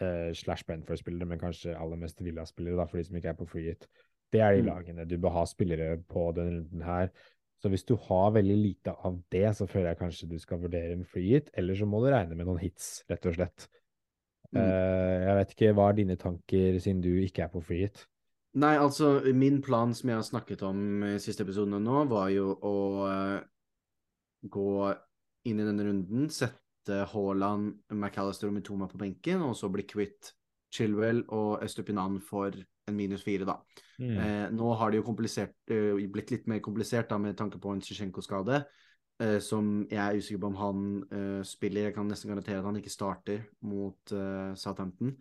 [0.00, 3.72] eh, slash Benford-spillere, men kanskje aller mest Villa-spillere, for de som ikke er på free
[3.72, 3.88] hit.
[4.32, 4.68] Det er de Mm.
[4.68, 7.10] lagene du bør ha spillere på denne runden her.
[7.60, 10.94] Så hvis du har veldig lite av det, så føler jeg kanskje du skal vurdere
[10.96, 13.66] en free hit, eller så må du regne med noen hits, rett og slett.
[14.50, 14.62] Mm.
[14.62, 18.06] Eh, jeg vet ikke, hva er dine tanker siden du ikke er på free hit?
[18.60, 22.56] Nei, altså, min plan som jeg har snakket om i siste episode nå, var jo
[22.56, 22.74] å
[23.06, 23.36] eh,
[24.50, 24.72] gå
[25.50, 30.32] inn i denne runden, sette Haaland, McAllister og Mitoma på benken, og så bli kvitt
[30.74, 32.56] Chilwell og Estupinan for
[32.90, 33.56] en minus fire, da.
[34.00, 34.12] Mm.
[34.18, 37.82] Eh, nå har det jo eh, blitt litt mer komplisert da, med tanke på en
[37.84, 38.62] Zjizjenko-skade,
[39.22, 41.88] eh, som jeg er usikker på om han eh, spiller.
[41.88, 45.14] Jeg kan nesten garantere at han ikke starter mot eh, Southampton.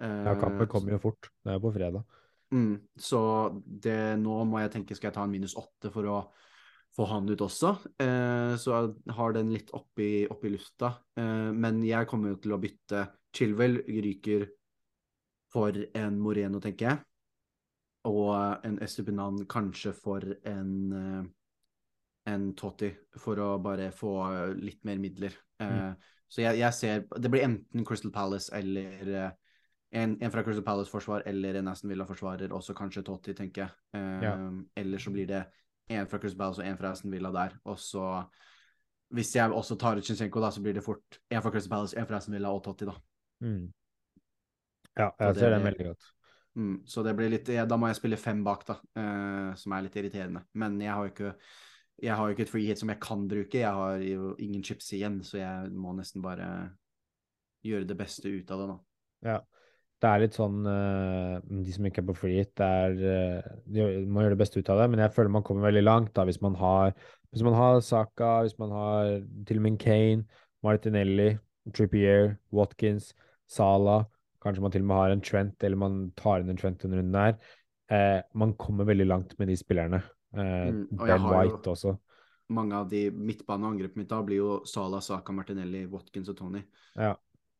[0.00, 1.28] Ja, kampen Eh, kommer jo fort.
[1.44, 2.04] Det er jo på fredag.
[2.50, 3.20] Mm, så
[3.62, 6.20] det, nå må jeg tenke, skal jeg ta en minus åtte for å
[6.96, 7.74] få han ut også?
[8.02, 10.94] Eh, så jeg har den litt oppi, oppi lufta.
[11.20, 13.06] Eh, men jeg kommer jo til å bytte.
[13.36, 14.48] Chilwell ryker
[15.50, 17.02] for en Moreno, tenker jeg.
[18.08, 21.24] Og en Estupinan kanskje for en, eh,
[22.32, 22.88] en Totti,
[23.18, 24.14] for å bare få
[24.56, 25.36] litt mer midler.
[25.60, 25.92] Eh,
[26.30, 29.30] Så jeg, jeg ser Det blir enten Crystal Palace eller, eh,
[29.92, 33.70] en, en fra Crystal Palace-forsvar eller en Aston Villa-forsvarer, også kanskje Totti, tenker jeg.
[34.22, 34.36] Ja.
[34.76, 35.40] Eller så blir det
[35.90, 37.56] en fra Crystal Palace og en fra Aston Villa der.
[37.64, 38.22] Og så,
[39.10, 41.98] hvis jeg også tar ut Shinchenko, da, så blir det fort en fra Crystal Palace,
[41.98, 42.94] en fra Aston Villa og Totti, da.
[43.42, 43.72] Mm.
[44.96, 46.12] Ja, jeg det ser den veldig godt.
[46.58, 49.86] Mm, så det blir litt Da må jeg spille fem bak, da, uh, som er
[49.86, 50.42] litt irriterende.
[50.58, 51.34] Men jeg har jo ikke
[52.00, 53.60] jeg har jo ikke et free hit som jeg kan bruke.
[53.60, 56.46] Jeg har jo ingen chips igjen, så jeg må nesten bare
[57.66, 58.76] gjøre det beste ut av det, nå.
[59.28, 59.40] Ja.
[60.00, 63.48] Det er litt sånn eh, De som ikke er på free hit, det er eh,
[63.68, 66.14] de må gjøre det beste ut av det, men jeg føler man kommer veldig langt
[66.16, 66.94] da hvis man har
[67.28, 69.10] Hvis man har Saka, hvis man har
[69.46, 70.24] til og med Kane,
[70.64, 71.34] Martinelli,
[71.76, 73.12] Trippier, Watkins,
[73.44, 74.06] Salah
[74.40, 77.00] Kanskje man til og med har en Trent, eller man tar inn en Trent denne
[77.00, 77.34] runden her.
[77.90, 80.02] Eh, man kommer veldig langt med de spillerne.
[80.36, 81.96] Eh, Mm, og ben White også.
[82.50, 86.36] Mange av de midtbanene og angrepene mitt da blir jo Salah, Saka, Martinelli, Watkins og
[86.38, 86.62] Tony.
[86.96, 87.12] Ja.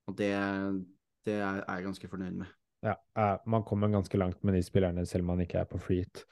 [0.07, 0.31] Og det,
[1.27, 2.47] det er jeg ganske fornøyd med.
[2.83, 5.79] Ja, eh, man kommer ganske langt med de spillerne, selv om man ikke er på
[5.79, 6.25] free hit.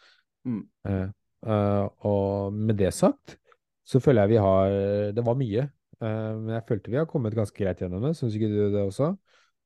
[0.48, 0.62] Mm.
[0.88, 1.08] Eh,
[1.46, 3.36] eh, og med det sagt,
[3.84, 4.72] så føler jeg vi har
[5.16, 5.68] Det var mye,
[6.00, 8.16] eh, men jeg følte vi har kommet ganske greit gjennom det.
[8.16, 9.16] Syns ikke du det også?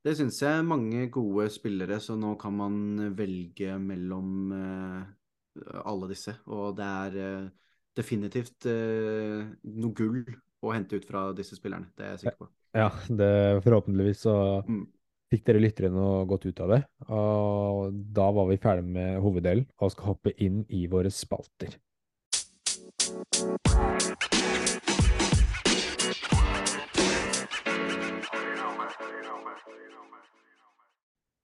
[0.03, 0.62] Det syns jeg.
[0.66, 2.78] Mange gode spillere, så nå kan man
[3.14, 6.34] velge mellom eh, alle disse.
[6.50, 7.53] Og det er eh,
[7.94, 9.44] definitivt eh,
[9.76, 10.24] noe gull
[10.62, 11.92] å hente ut fra disse spillerne.
[11.94, 12.50] Det er jeg sikker på.
[12.72, 13.30] Ja, det,
[13.66, 14.34] forhåpentligvis så
[14.66, 14.84] Mm.
[15.32, 16.82] fikk dere lyttere noe godt ut av det.
[17.09, 21.78] Og da var vi ferdig med hoveddelen og skal hoppe inn i våre spalter.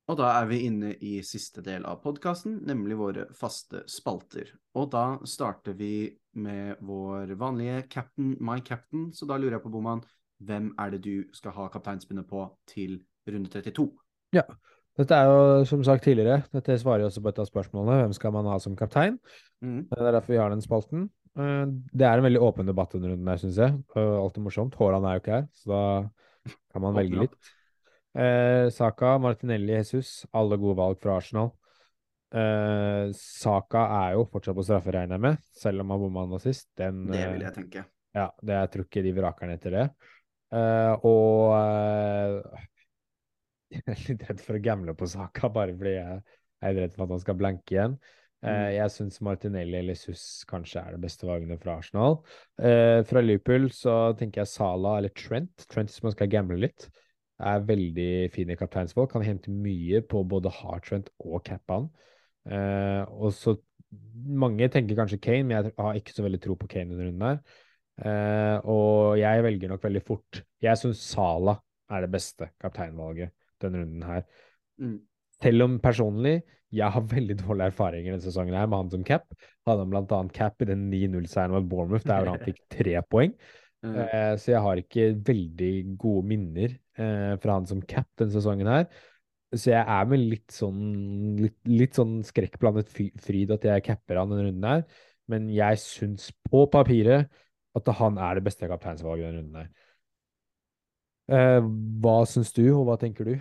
[0.08, 4.54] Og da er vi inne i siste del av podkasten, nemlig våre faste spalter.
[4.80, 6.08] Og da starter vi
[6.40, 9.10] med vår vanlige captain, my captain.
[9.12, 10.00] Så da lurer jeg på, Boman,
[10.40, 13.90] hvem er det du skal ha kapteinspinnet på til runde 32?
[14.36, 14.46] Ja.
[14.98, 16.40] Dette er jo som sagt tidligere.
[16.56, 18.00] Dette svarer jo også på et av spørsmålene.
[18.00, 19.20] Hvem skal man ha som kaptein?
[19.62, 19.84] Mm.
[19.92, 21.04] Det er derfor vi har den spalten.
[21.38, 23.76] Eh, Det er en veldig åpen debatt under runden her, syns jeg.
[23.94, 24.80] Og alltid morsomt.
[24.80, 27.52] Haaland er jo ikke her, så da kan man velge litt.
[28.16, 30.26] Eh, Saka, Martinelli, Jesus.
[30.32, 31.52] Alle gode valg fra Arsenal.
[32.34, 36.40] Eh, Saka er jo fortsatt på straffe, regner jeg med, selv om han bomma nå
[36.42, 36.68] sist.
[36.78, 37.84] Den, Det eh, vil jeg tenke.
[38.16, 39.86] ja, det jeg tror ikke de vraker ned etter det.
[40.52, 42.66] Eh, og eh,
[43.78, 46.22] jeg er litt redd for å gamble på Saka, bare fordi jeg
[46.64, 47.98] er redd for at han skal blanke igjen.
[47.98, 48.70] Eh, Mm.
[48.70, 52.20] jeg syns Martinelli eller Suss kanskje er det beste valgene fra Arsenal.
[52.62, 55.64] Eh, fra Liverpool så tenker jeg Sala eller Trent.
[55.66, 56.86] Trent hvis man skal gamble litt.
[57.38, 59.10] Er veldig fin i kapteinsvalg.
[59.12, 61.88] Kan hente mye på både ha og Cappan.
[62.48, 63.58] Eh, og så
[64.28, 67.22] Mange tenker kanskje Kane, men jeg har ikke så veldig tro på Kane denne runden
[67.24, 67.38] her.
[68.04, 70.42] Eh, og jeg velger nok veldig fort.
[70.60, 71.54] Jeg syns Sala
[71.88, 73.32] er det beste kapteinvalget
[73.62, 74.26] denne runden her.
[74.76, 74.98] Mm.
[75.40, 76.42] Selv om personlig
[76.74, 79.24] jeg har veldig dårlige erfaringer denne sesongen her med han som cap.
[79.66, 83.32] Hadde han annet cap i den 9-0-seieren mot Bournemouth, der han fikk tre poeng.
[83.86, 88.70] Eh, så jeg har ikke veldig gode minner uh, fra han som cap denne sesongen
[88.70, 88.88] her.
[89.54, 90.80] Så jeg er med litt sånn
[91.40, 94.82] litt, litt sånn skrekkblandet fryd at jeg capper han denne runden her.
[95.30, 97.30] Men jeg syns på papiret
[97.78, 99.70] at han er det beste kapteinsvalget denne runden her.
[101.28, 101.62] Uh,
[102.02, 103.36] hva syns du, og hva tenker du?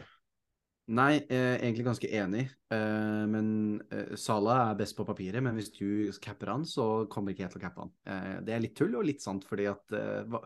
[0.87, 2.45] Nei, eh, egentlig ganske enig.
[2.71, 3.47] Eh, men
[3.91, 7.51] eh, Salah er best på papiret, men hvis du capper han, så kommer ikke jeg
[7.51, 7.91] til å cappe han.
[8.07, 10.37] Eh, det er litt tull og litt sant, fordi at eh,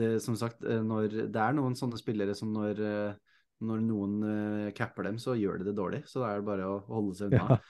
[0.00, 3.36] det, som sagt, eh, når det er noen sånne spillere som når, eh,
[3.68, 4.16] når noen
[4.74, 6.02] capper dem, så gjør de det dårlig.
[6.10, 7.60] Så da er det bare å holde seg unna.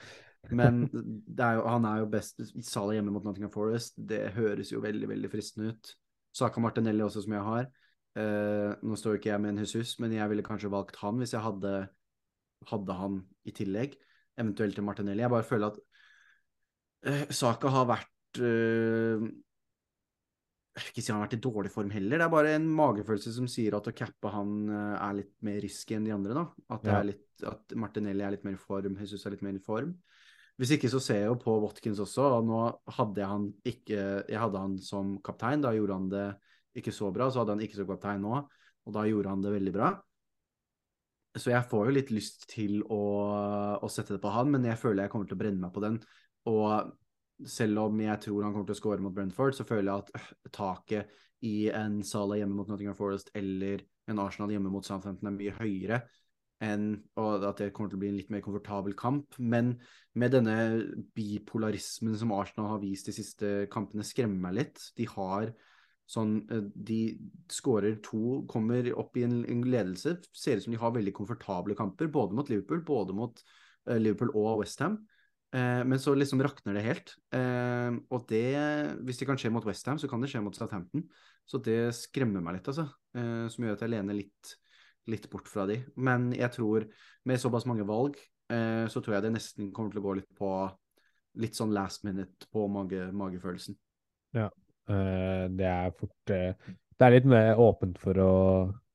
[0.55, 3.97] Men det er jo, han er jo best Salah hjemme mot Nottingham Forest.
[3.97, 5.93] Det høres jo veldig veldig fristende ut.
[6.33, 7.69] Saka Martinelli også, som jeg har.
[8.81, 11.33] Nå står jo ikke jeg med en Jesus, men jeg ville kanskje valgt han hvis
[11.35, 11.73] jeg hadde,
[12.67, 13.95] hadde han i tillegg.
[14.39, 15.23] Eventuelt til Martinelli.
[15.23, 15.79] Jeg bare føler at
[17.07, 19.23] uh, Saka har vært uh,
[20.75, 22.19] Jeg vil ikke si han har vært i dårlig form heller.
[22.21, 25.59] Det er bare en magefølelse som sier at å cappe han uh, er litt mer
[25.63, 26.37] risky enn de andre.
[26.37, 26.45] da.
[26.75, 27.01] At, det Ja.
[27.03, 29.95] litt, at Martinelli er litt mer i form, Jesus er litt mer i form.
[30.59, 32.61] Hvis ikke så ser jeg jo på Watkins også, og nå
[32.97, 36.25] hadde jeg han ikke Jeg hadde han som kaptein, da gjorde han det
[36.75, 37.29] ikke så bra.
[37.31, 38.41] Så hadde han ikke som kaptein nå,
[38.85, 39.93] og da gjorde han det veldig bra.
[41.37, 43.03] Så jeg får jo litt lyst til å,
[43.77, 45.83] å sette det på han, men jeg føler jeg kommer til å brenne meg på
[45.83, 45.99] den.
[46.49, 46.89] Og
[47.47, 50.09] selv om jeg tror han kommer til å score mot Brentford, så føler jeg at
[50.17, 55.29] øh, taket i en Salah hjemme mot Nottingham Forest eller en Arsenal hjemme mot Southampton
[55.29, 56.01] er mye høyere
[56.59, 59.37] enn og at det kommer til å bli en litt mer komfortabel kamp.
[59.39, 59.77] Men
[60.19, 60.57] med denne
[61.15, 64.89] bipolarismen som Arsenal har vist de siste kampene, skremmer meg litt.
[64.97, 65.53] De har
[66.09, 66.99] sånn eh, De
[67.53, 70.17] skårer to, kommer opp i en, en ledelse.
[70.33, 73.41] Ser ut som de har veldig komfortable kamper, både mot Liverpool, både mot
[73.89, 74.99] uh, Liverpool og Westham.
[75.49, 77.13] Eh, men så liksom rakner det helt.
[77.33, 78.45] Eh, og det,
[79.05, 81.05] hvis det kan skje mot Westham, så kan det skje mot Southampton.
[81.49, 82.85] Så det skremmer meg litt, altså.
[83.17, 84.53] Eh, som gjør at jeg lener litt,
[85.09, 85.79] litt bort fra de.
[85.97, 86.85] Men jeg tror,
[87.25, 90.47] med såpass mange valg, så tror jeg det nesten kommer til å gå litt på
[91.37, 93.77] litt sånn last minute på mage, magefølelsen.
[94.33, 94.47] Eh,
[94.89, 96.53] det er fort eh,
[96.99, 98.31] Det er litt mer åpent for å,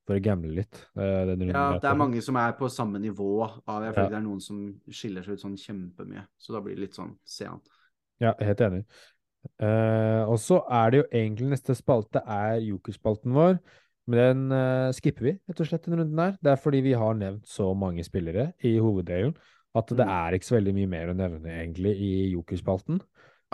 [0.04, 0.80] for å gamble litt.
[0.98, 3.30] eh, Ja, det er mange som er på samme nivå
[3.66, 4.08] av Jeg føler Ja.
[4.10, 4.58] det er noen som
[4.90, 6.26] skiller seg ut sånn kjempemye.
[6.38, 7.60] Så da blir det litt sånn se an.
[8.20, 8.84] Ja, helt enig.
[9.60, 13.58] Uh, og så er det jo egentlig neste spalte er jokerspalten vår.
[14.06, 16.36] Men den uh, skipper vi rett og slett den runden her.
[16.42, 19.34] Det er fordi vi har nevnt så mange spillere i hoveddelen
[19.74, 20.12] at det Mm.
[20.14, 23.00] er ikke så veldig mye mer å nevne egentlig i jokerspalten.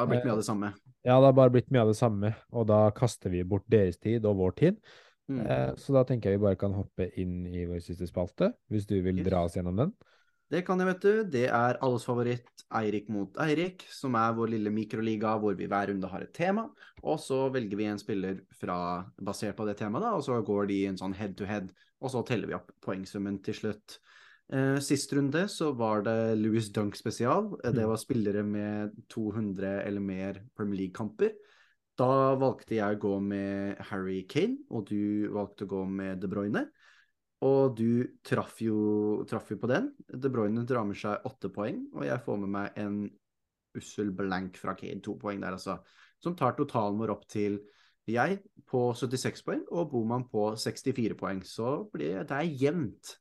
[0.00, 0.72] Det har blitt mye av det samme.
[1.04, 4.00] Ja, det har bare blitt mye av det samme, og da kaster vi bort deres
[4.00, 4.80] tid og vår tid.
[5.30, 5.42] Mm.
[5.44, 8.88] Eh, så da tenker jeg vi bare kan hoppe inn i vår siste spalte, hvis
[8.88, 9.92] du vil dra oss gjennom den.
[10.50, 11.12] Det kan jeg, vet du.
[11.30, 15.92] Det er alles favoritt Eirik mot Eirik, som er vår lille mikroliga hvor vi hver
[15.92, 16.64] runde har et tema.
[17.04, 18.78] Og så velger vi en spiller fra,
[19.22, 21.70] basert på det temaet, da, og så går de en sånn head to head,
[22.02, 24.00] og så teller vi opp poengsummen til slutt.
[24.52, 27.52] Eh, sist runde så var det Louis Dunk spesial.
[27.64, 27.88] Eh, Det Mm.
[27.88, 31.32] var spillere med 200 eller mer Premier League-kamper.
[31.96, 36.26] Da valgte jeg å gå med Harry Kane, og du valgte å gå med De
[36.28, 36.68] Bruyne.
[37.42, 39.94] Og du traff jo, traff jo på den.
[40.08, 43.10] De Bruyne drar med seg åtte poeng, og jeg får med meg en
[43.76, 45.78] ussel blank fra Kane, to poeng der, altså.
[46.20, 47.60] Som tar totalen vår opp til
[48.06, 51.42] jeg på 76 poeng og Boman på 64 poeng.
[51.44, 53.16] Så blir det er jevnt.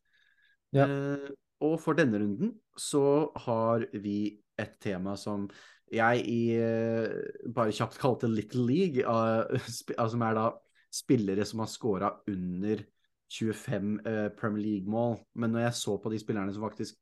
[0.76, 0.86] Ja.
[0.86, 1.30] Eh,
[1.66, 5.48] og for denne runden så har vi et tema som
[5.90, 9.04] jeg i eh, bare kjapt kalte Little League,
[9.66, 10.48] sp altså, som er da
[10.94, 12.82] spillere som har scora under
[13.30, 15.20] 25 eh, Premier League-mål.
[15.42, 16.98] Men når jeg så på de spillerne som faktisk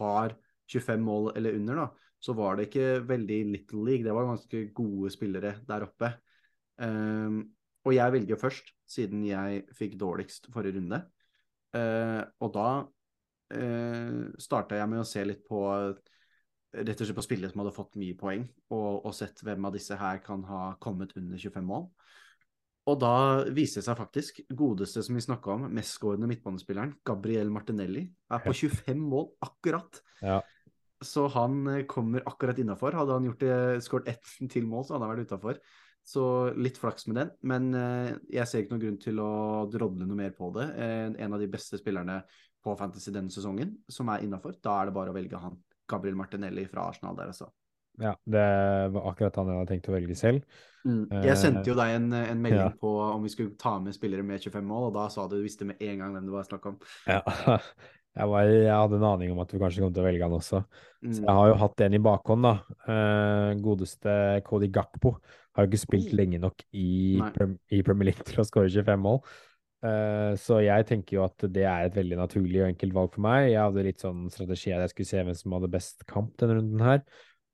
[0.00, 0.34] har
[0.70, 1.86] 25 mål eller under, da,
[2.20, 4.04] så var det ikke veldig Little League.
[4.04, 6.12] Det var ganske gode spillere der oppe.
[6.80, 7.42] Um,
[7.84, 11.00] og jeg velger først, siden jeg fikk dårligst forrige runde.
[11.72, 12.68] Uh, og da
[13.54, 15.64] uh, starta jeg med å se litt på
[16.70, 19.74] rett og slett på spillere som hadde fått mye poeng, og, og sett hvem av
[19.74, 21.88] disse her kan ha kommet under 25 mål.
[22.88, 23.14] Og da
[23.52, 28.54] viste det seg faktisk, godeste som vi snakka om, mestskårende midtbanespilleren, Gabriel Martinelli, er på
[28.56, 30.00] 25 mål akkurat.
[30.24, 30.40] Ja.
[31.04, 32.96] Så han eh, kommer akkurat innafor.
[32.96, 35.62] Hadde han gjort det, skåret ett til mål, så hadde han vært utafor.
[36.10, 36.24] Så
[36.56, 37.32] litt flaks med den.
[37.46, 39.32] Men eh, jeg ser ikke noen grunn til å
[39.70, 40.70] drodle noe mer på det.
[40.80, 42.22] Eh, en av de beste spillerne
[42.64, 44.58] på Fantasy denne sesongen som er innafor.
[44.62, 45.58] Da er det bare å velge han.
[45.90, 47.50] Gabriel Martinelli fra Arsenal der, altså.
[48.00, 48.42] Ja, det
[48.94, 50.58] var akkurat han jeg hadde tenkt å velge selv.
[50.80, 52.76] Jeg sendte jo deg en, en melding ja.
[52.80, 55.44] på om vi skulle ta med spillere med 25 mål, og da sa du du
[55.44, 56.78] visste med en gang hvem det var snakk om.
[57.08, 57.20] Ja.
[58.10, 60.32] Jeg, var, jeg hadde en aning om at vi kanskje kom til å velge han
[60.34, 60.58] også.
[60.98, 61.12] Mm.
[61.14, 62.50] Så jeg har jo hatt en i bakhånd, da.
[62.90, 64.14] Eh, godeste
[64.48, 65.12] Cody Gakpo
[65.54, 69.04] har jo ikke spilt lenge nok i, prem, i Premier League til å skåre 25
[69.06, 69.22] mål.
[69.80, 73.24] Eh, så jeg tenker jo at det er et veldig naturlig og enkelt valg for
[73.24, 73.46] meg.
[73.48, 76.58] Jeg hadde litt sånn strategi at jeg skulle se hvem som hadde best kamp denne
[76.58, 77.00] runden her.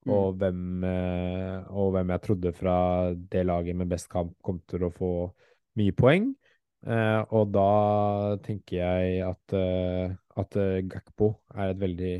[0.07, 0.13] Mm.
[0.15, 2.75] Og hvem, eh, og hvem jeg trodde fra
[3.15, 5.11] det laget med best kamp kom til å få
[5.79, 6.33] mye poeng.
[6.87, 7.69] Eh, og da
[8.45, 9.55] tenker jeg at,
[10.37, 10.59] at
[10.91, 12.15] Gakpo er et veldig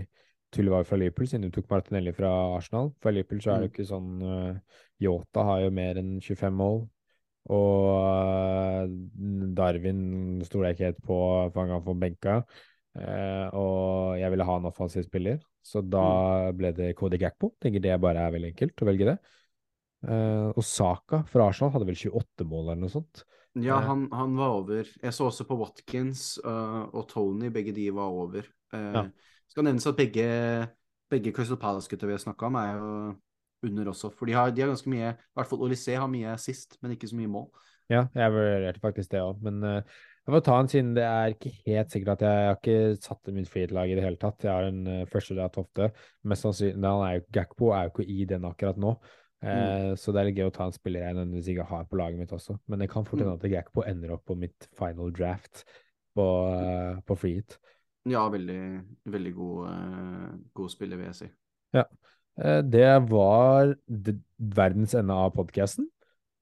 [0.52, 2.94] tydelig valg fra Liverpool, siden du tok Martinelli fra Arsenal.
[3.04, 3.74] For Liverpool så er det jo Mm.
[3.76, 4.62] ikke sånn
[5.04, 6.88] Yota har jo mer enn 25 mål.
[7.54, 8.88] Og eh,
[9.58, 10.02] Darwin
[10.46, 11.20] stoler jeg ikke helt på
[11.54, 12.40] for han kan få benka.
[12.98, 17.54] Eh, og jeg ville ha en offensiv spiller, så da ble det Cody Gakpo.
[17.62, 19.18] Tenker det bare er veldig enkelt å velge det.
[20.08, 23.24] Eh, og Saka fra Arsenal hadde vel 28 mål eller noe sånt.
[23.58, 24.90] Ja, han, han var over.
[25.02, 28.50] Jeg så også på Watkins og Tony, begge de var over.
[28.74, 29.08] Eh, Ja.
[29.48, 30.24] Skal nevnes at begge,
[31.08, 32.90] begge Crystal Palace-gutta vi har snakka om, er jo
[33.64, 34.12] under også.
[34.14, 36.94] For de har, de har ganske mye I hvert fall Olysée har mye sist, men
[36.94, 37.48] ikke så mye mål.
[37.90, 39.80] Ja, jeg vurderte faktisk det òg, men uh,
[40.28, 43.06] jeg får ta en siden det er ikke helt sikkert at jeg, jeg har ikke
[43.06, 44.44] satt mitt freehet-lag i det hele tatt.
[44.44, 45.88] Jeg har en uh, første dag Tofte.
[46.28, 48.98] Mest sannsynlig han er jo, Gakpo er jo ikke i den akkurat nå.
[49.46, 51.98] Eh, Så det er litt gøy å ta en spiller jeg nødvendigvis ikke har på
[52.00, 52.56] laget mitt også.
[52.68, 53.40] Men det kan fort hende Mm.
[53.40, 55.64] at Gakpo ender opp på mitt final draft
[56.18, 57.58] på, uh, på freehet.
[58.10, 61.30] Ja, veldig, veldig god, god spiller, vil jeg si.
[61.76, 61.84] Eh,
[62.38, 63.72] det var
[64.38, 65.88] verdens ende av podkasten.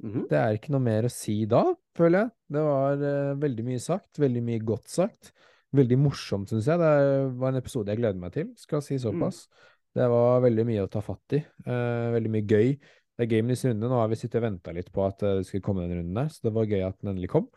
[0.04, 0.26] Mhm.
[0.30, 1.62] Det er ikke noe mer å si da,
[1.96, 2.32] føler jeg.
[2.52, 5.32] Det var eh, veldig mye sagt, veldig mye godt sagt.
[5.76, 6.80] Veldig morsomt, syns jeg.
[6.80, 6.92] Det
[7.40, 9.46] var en episode jeg gleder meg til, skal si såpass.
[9.96, 11.40] Det var veldig mye å ta fatt i.
[11.66, 12.78] eh, veldig mye gøy.
[13.16, 13.88] det er gameness runde.
[13.88, 16.28] Nå har vi sittet og venta litt på at det skulle komme den runden der,
[16.28, 17.48] så det var gøy at den endelig kom.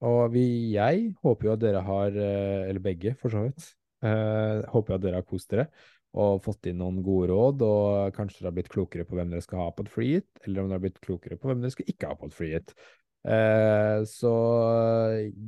[0.00, 3.66] Og vi, jeg håper jo at dere har, eller begge for så vidt,
[4.02, 5.68] håper jo at dere har kost dere
[6.14, 9.44] og fått inn noen gode råd, og kanskje dere har blitt klokere på hvem dere
[9.44, 11.90] skal ha på et freehit, eller om dere har blitt klokere på hvem dere skal
[11.90, 12.74] ikke ha på et free hit.
[13.24, 14.32] Uh, så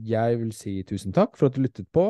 [0.08, 2.08] jeg vil si tusen takk for at du lyttet på.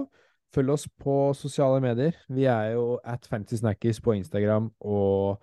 [0.54, 2.16] Følg oss på sosiale medier.
[2.32, 5.42] Vi er jo at Fantasy på Instagram og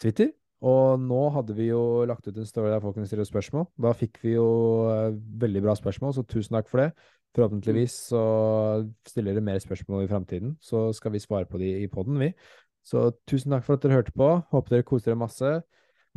[0.00, 0.32] Twitter.
[0.62, 3.66] Og nå hadde vi jo lagt ut en story der folk kunne stille spørsmål.
[3.82, 4.48] Da fikk vi jo
[4.88, 6.92] uh, veldig bra spørsmål, så tusen takk for det.
[7.32, 8.22] Forhåpentligvis så
[9.08, 12.32] stiller dere mer spørsmål i framtiden, så skal vi svare på de i poden, vi.
[12.84, 14.28] Så tusen takk for at dere hørte på.
[14.52, 15.52] Håper dere koser dere masse.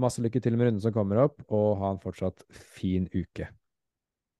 [0.01, 3.47] Masse lykke til med runden som kommer opp, og ha en fortsatt fin uke.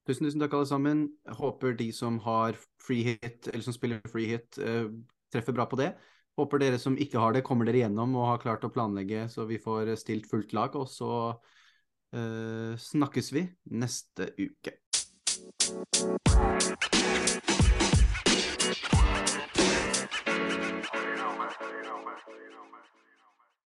[0.06, 1.06] Tusen, tusen takk, alle sammen.
[1.26, 4.92] Jeg håper de som har free hit, eller som spiller free hit, uh,
[5.34, 5.94] treffer bra på det.
[6.36, 9.48] Håper dere som ikke har det, kommer dere gjennom og har klart å planlegge så
[9.48, 10.76] vi får stilt fullt lag.
[10.76, 14.76] Og så uh, snakkes vi neste uke.
[15.48, 16.80] Thank
[17.80, 17.85] you.